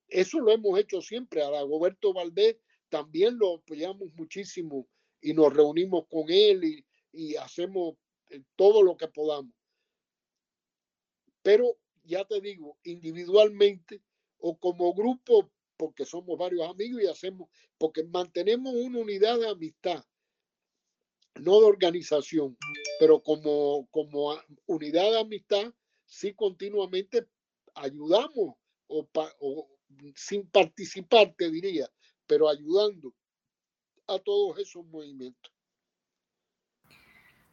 [0.07, 1.43] eso lo hemos hecho siempre.
[1.43, 2.57] A Dagoberto Valdés
[2.89, 4.87] también lo apoyamos muchísimo
[5.21, 7.95] y nos reunimos con él y, y hacemos
[8.29, 9.53] eh, todo lo que podamos.
[11.41, 14.01] Pero ya te digo, individualmente
[14.39, 20.03] o como grupo, porque somos varios amigos y hacemos, porque mantenemos una unidad de amistad,
[21.39, 22.57] no de organización,
[22.99, 25.73] pero como, como unidad de amistad,
[26.05, 27.25] sí continuamente
[27.75, 28.55] ayudamos
[28.87, 29.69] o,
[30.15, 31.87] sin participar, te diría,
[32.27, 33.13] pero ayudando
[34.07, 35.51] a todos esos movimientos.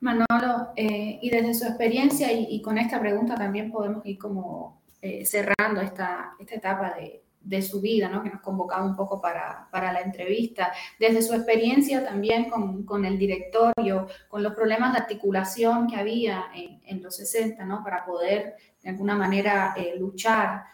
[0.00, 5.26] Manolo, eh, y desde su experiencia y, con esta pregunta también podemos ir como eh,
[5.26, 8.22] cerrando esta, esta etapa de, de, su vida, ¿no?
[8.22, 10.72] que nos convocaba un poco para, para, la entrevista.
[10.98, 16.46] Desde su experiencia también con, con, el directorio, con los problemas de articulación que había
[16.54, 17.82] en, los 60, ¿no?
[17.82, 20.64] para poder de alguna manera eh, luchar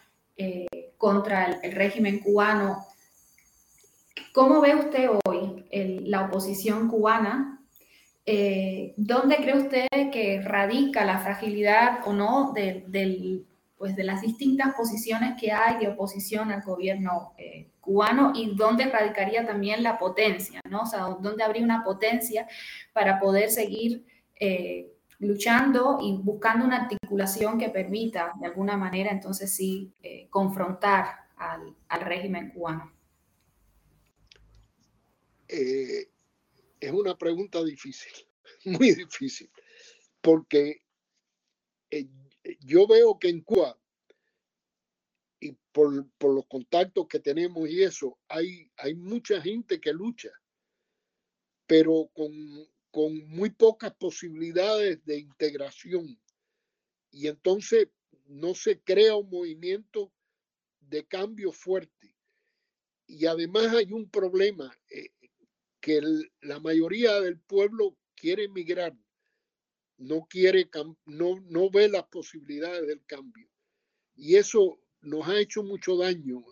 [0.99, 2.85] contra el, régimen cubano.
[4.33, 5.65] ¿Cómo ve usted hoy
[6.05, 7.57] la oposición cubana
[8.29, 13.45] eh, ¿dónde cree usted que radica la fragilidad o no de,
[13.77, 18.87] pues de las distintas posiciones que hay de oposición al gobierno eh, cubano y dónde
[18.87, 20.83] radicaría también la potencia, ¿no?
[20.83, 22.49] O sea, dónde habría una potencia
[22.93, 24.05] para poder seguir
[24.41, 29.93] eh, luchando y buscando una articulación que permita de alguna manera entonces sí
[30.31, 31.07] confrontar
[31.37, 32.97] al, al, régimen cubano.
[35.49, 36.09] Eh,
[36.81, 38.13] es una pregunta difícil,
[38.65, 39.51] muy difícil,
[40.21, 40.83] porque
[41.91, 42.07] eh,
[42.61, 43.79] yo veo que en Cuba,
[45.41, 50.31] y por, los contactos que tenemos y eso, hay, hay mucha gente que lucha,
[51.67, 52.33] pero con,
[52.91, 56.19] con muy pocas posibilidades de integración.
[57.11, 57.89] Y entonces
[58.27, 60.13] no se crea un movimiento
[60.81, 62.15] de cambio fuerte.
[63.07, 64.77] Y además hay un problema.
[64.89, 65.11] Eh,
[65.87, 66.01] que
[66.41, 68.93] la mayoría del pueblo quiere emigrar,
[69.99, 70.69] no quiere,
[71.07, 73.49] no, no ve las posibilidades del cambio.
[74.15, 76.45] Y eso nos ha hecho mucho daño.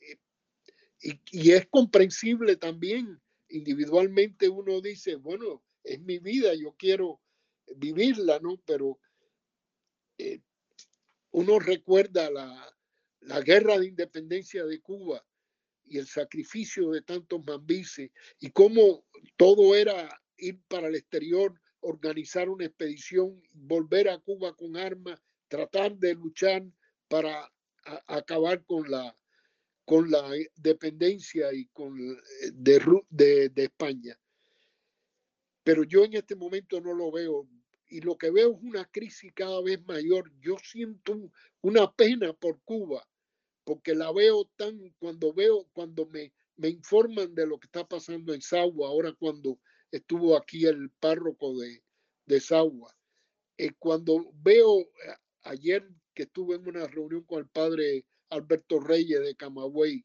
[0.00, 0.18] Eh,
[1.00, 3.20] y, y, es comprensible también.
[3.48, 7.20] Individualmente uno dice, bueno, es mi vida, yo quiero
[7.76, 8.60] vivirla, ¿no?
[8.64, 8.98] Pero
[10.18, 10.40] eh,
[11.32, 12.74] uno recuerda la,
[13.20, 15.24] la guerra de independencia de Cuba
[15.84, 19.06] y el sacrificio de tantos mambises y cómo
[19.36, 25.96] todo era ir para el exterior, organizar una expedición, volver a Cuba con armas, tratar
[25.96, 26.64] de luchar
[27.08, 27.52] para
[28.06, 29.16] acabar con la,
[29.84, 34.18] con la dependencia y con eh, de, de, España.
[35.62, 37.48] Pero yo en este momento no lo veo
[37.88, 40.32] y lo que veo es una crisis cada vez mayor.
[40.40, 41.30] Yo siento
[41.60, 43.06] una pena por Cuba
[43.64, 48.34] porque la veo tan, cuando veo, cuando me, me informan de lo que está pasando
[48.34, 49.58] en Sagua, ahora cuando
[49.92, 51.84] estuvo aquí el párroco de,
[52.26, 52.92] de Sagua,
[53.56, 54.86] eh, cuando veo eh,
[55.42, 60.04] ayer que estuve en una reunión con el padre Alberto Reyes de Camagüey,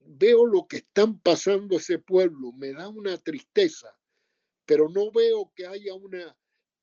[0.00, 3.96] veo lo que están pasando ese pueblo, me da una tristeza,
[4.66, 6.36] pero no veo que haya una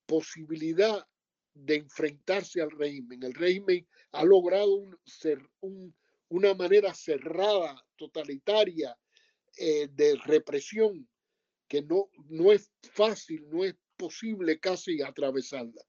[0.06, 1.06] posibilidad
[1.54, 3.24] de enfrentarse al régimen.
[3.24, 5.96] El régimen ha logrado un,
[6.30, 8.98] una manera cerrada, totalitaria,
[9.58, 11.08] eh, de represión,
[11.72, 15.82] que no, no es fácil, no es posible casi atravesarla.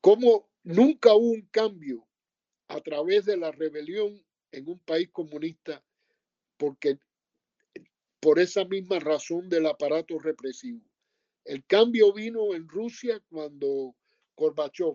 [0.00, 2.06] Como nunca hubo un cambio
[2.68, 5.84] a través de la rebelión en un país comunista,
[6.56, 7.00] porque
[8.20, 10.88] por esa misma razón del aparato represivo.
[11.44, 13.96] El cambio vino en Rusia cuando
[14.36, 14.94] Gorbachev.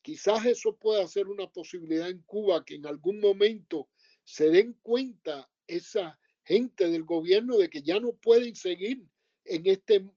[0.00, 3.90] Quizás eso pueda ser una posibilidad en Cuba que en algún momento
[4.24, 9.04] se den cuenta esa gente del gobierno de que ya no pueden seguir
[9.44, 10.08] en este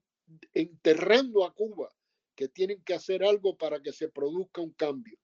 [0.54, 1.88] enterrando a Cuba,
[2.36, 5.18] que tienen que hacer algo para que se produzca un cambio.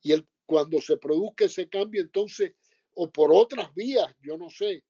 [0.00, 2.52] Y el, cuando se produzca ese cambio, entonces,
[2.94, 4.84] o por otras vías, yo no sé,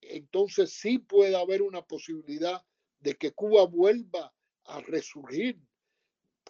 [0.00, 2.60] entonces sí puede haber una posibilidad
[2.98, 5.58] de que Cuba vuelva a resurgir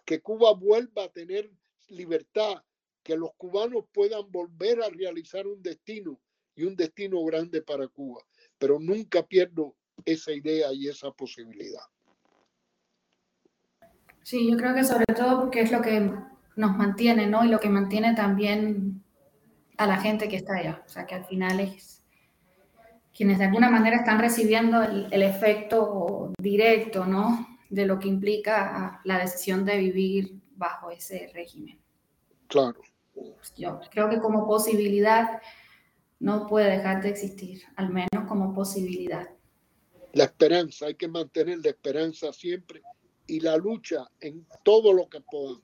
[0.04, 1.50] que Cuba vuelva a tener
[1.88, 2.62] libertad,
[3.02, 6.20] que los cubanos puedan volver a realizar un destino
[6.54, 8.22] y un destino grande para Cuba.
[8.58, 9.74] Pero nunca pierdo
[10.04, 11.82] esa idea y esa posibilidad.
[14.22, 16.10] Sí, yo creo que sobre todo porque es lo que
[16.56, 17.44] nos mantiene, ¿no?
[17.44, 19.02] Y lo que mantiene también
[19.76, 20.82] a la gente que está allá.
[20.86, 22.02] O sea, que al final es
[23.14, 27.58] quienes de alguna manera están recibiendo el, el efecto directo, ¿no?
[27.68, 31.78] De lo que implica la decisión de vivir bajo ese régimen.
[32.46, 32.80] Claro.
[33.56, 35.40] Yo creo que como posibilidad
[36.24, 39.28] no puede dejar de existir, al menos como posibilidad.
[40.14, 42.80] La esperanza, hay que mantener la esperanza siempre
[43.26, 45.62] y la lucha en todo lo que podamos.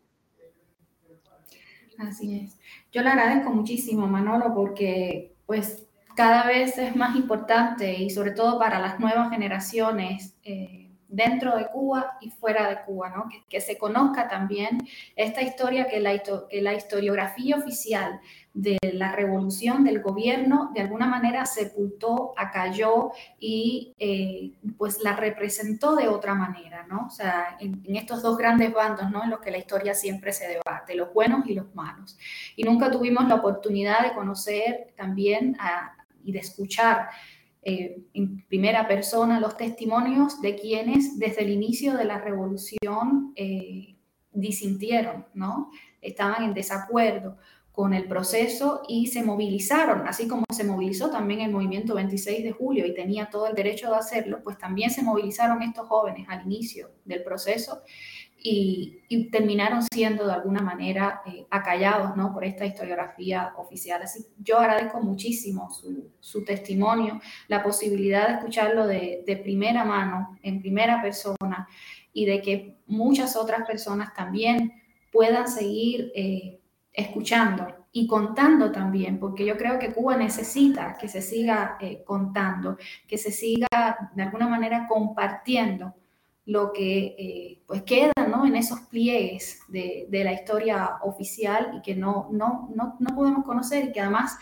[1.97, 2.59] Así es.
[2.93, 8.59] Yo le agradezco muchísimo, Manolo, porque pues cada vez es más importante y sobre todo
[8.59, 10.35] para las nuevas generaciones.
[10.43, 10.80] Eh,
[11.11, 13.29] dentro de Cuba y fuera de Cuba, ¿no?
[13.49, 14.79] que, se conozca también
[15.17, 18.21] esta historia que la, que la historiografía oficial
[18.55, 25.95] de la revolución del gobierno de alguna manera sepultó, acalló y eh, pues la representó
[25.95, 27.07] de otra manera, ¿no?
[27.07, 29.23] O sea, en, estos dos grandes bandos, ¿no?
[29.23, 32.19] En los que la historia siempre se debate, los buenos y los malos.
[32.57, 35.57] Y nunca tuvimos la oportunidad de conocer también
[36.25, 37.09] y de escuchar
[37.63, 43.97] eh, en primera persona los testimonios de quienes desde el inicio de la revolución eh,
[44.33, 45.71] disintieron, ¿no?
[46.01, 47.37] Estaban en desacuerdo
[47.73, 52.53] con el proceso y se movilizaron, así como se movilizó también el movimiento 26 de
[52.53, 56.45] julio y tenía todo el derecho de hacerlo, pues también se movilizaron estos jóvenes al
[56.45, 57.83] inicio del proceso
[58.43, 58.97] y,
[59.31, 62.33] terminaron siendo de alguna manera eh, acallados ¿no?
[62.33, 64.01] por esta historiografía oficial.
[64.03, 65.69] Así yo agradezco muchísimo
[66.21, 71.69] su, testimonio, la posibilidad de escucharlo de, primera mano, en primera persona,
[72.13, 74.73] y de que muchas otras personas también
[75.13, 76.61] puedan seguir eh,
[76.93, 82.79] escuchando y contando también, porque yo creo que Cuba necesita que se siga eh, contando,
[83.07, 83.67] que se siga
[84.15, 85.95] de alguna manera compartiendo
[86.47, 88.47] lo que eh, pues queda ¿no?
[88.47, 93.45] en esos pliegues de, de, la historia oficial y que no, no, no, no podemos
[93.45, 94.39] conocer y que además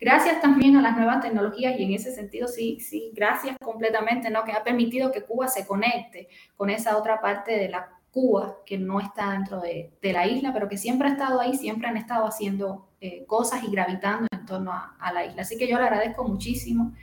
[0.00, 4.44] gracias también a las nuevas tecnologías y en ese sentido sí, sí, gracias completamente, ¿no?
[4.44, 8.76] Que ha permitido que Cuba se conecte con esa otra parte de la Cuba que
[8.76, 11.96] no está dentro de, de la isla, pero que siempre ha estado ahí, siempre han
[11.96, 15.42] estado haciendo eh, cosas y gravitando en torno a, a, la isla.
[15.42, 16.94] Así que yo le agradezco muchísimo,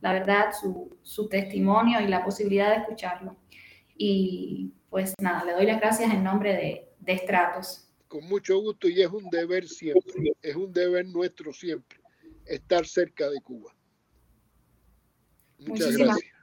[0.00, 3.36] la verdad, su, su testimonio y la posibilidad de escucharlo.
[3.96, 7.86] Y pues nada, le doy las gracias en nombre de, de Estratos.
[8.08, 11.98] Con mucho gusto y es un deber siempre, es un deber nuestro siempre,
[12.46, 13.76] estar cerca de Cuba.
[15.58, 16.34] Muchas muchísimas, gracias.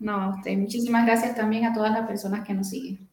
[0.00, 3.08] No, usted, muchísimas gracias también a todas las personas que nos siguen.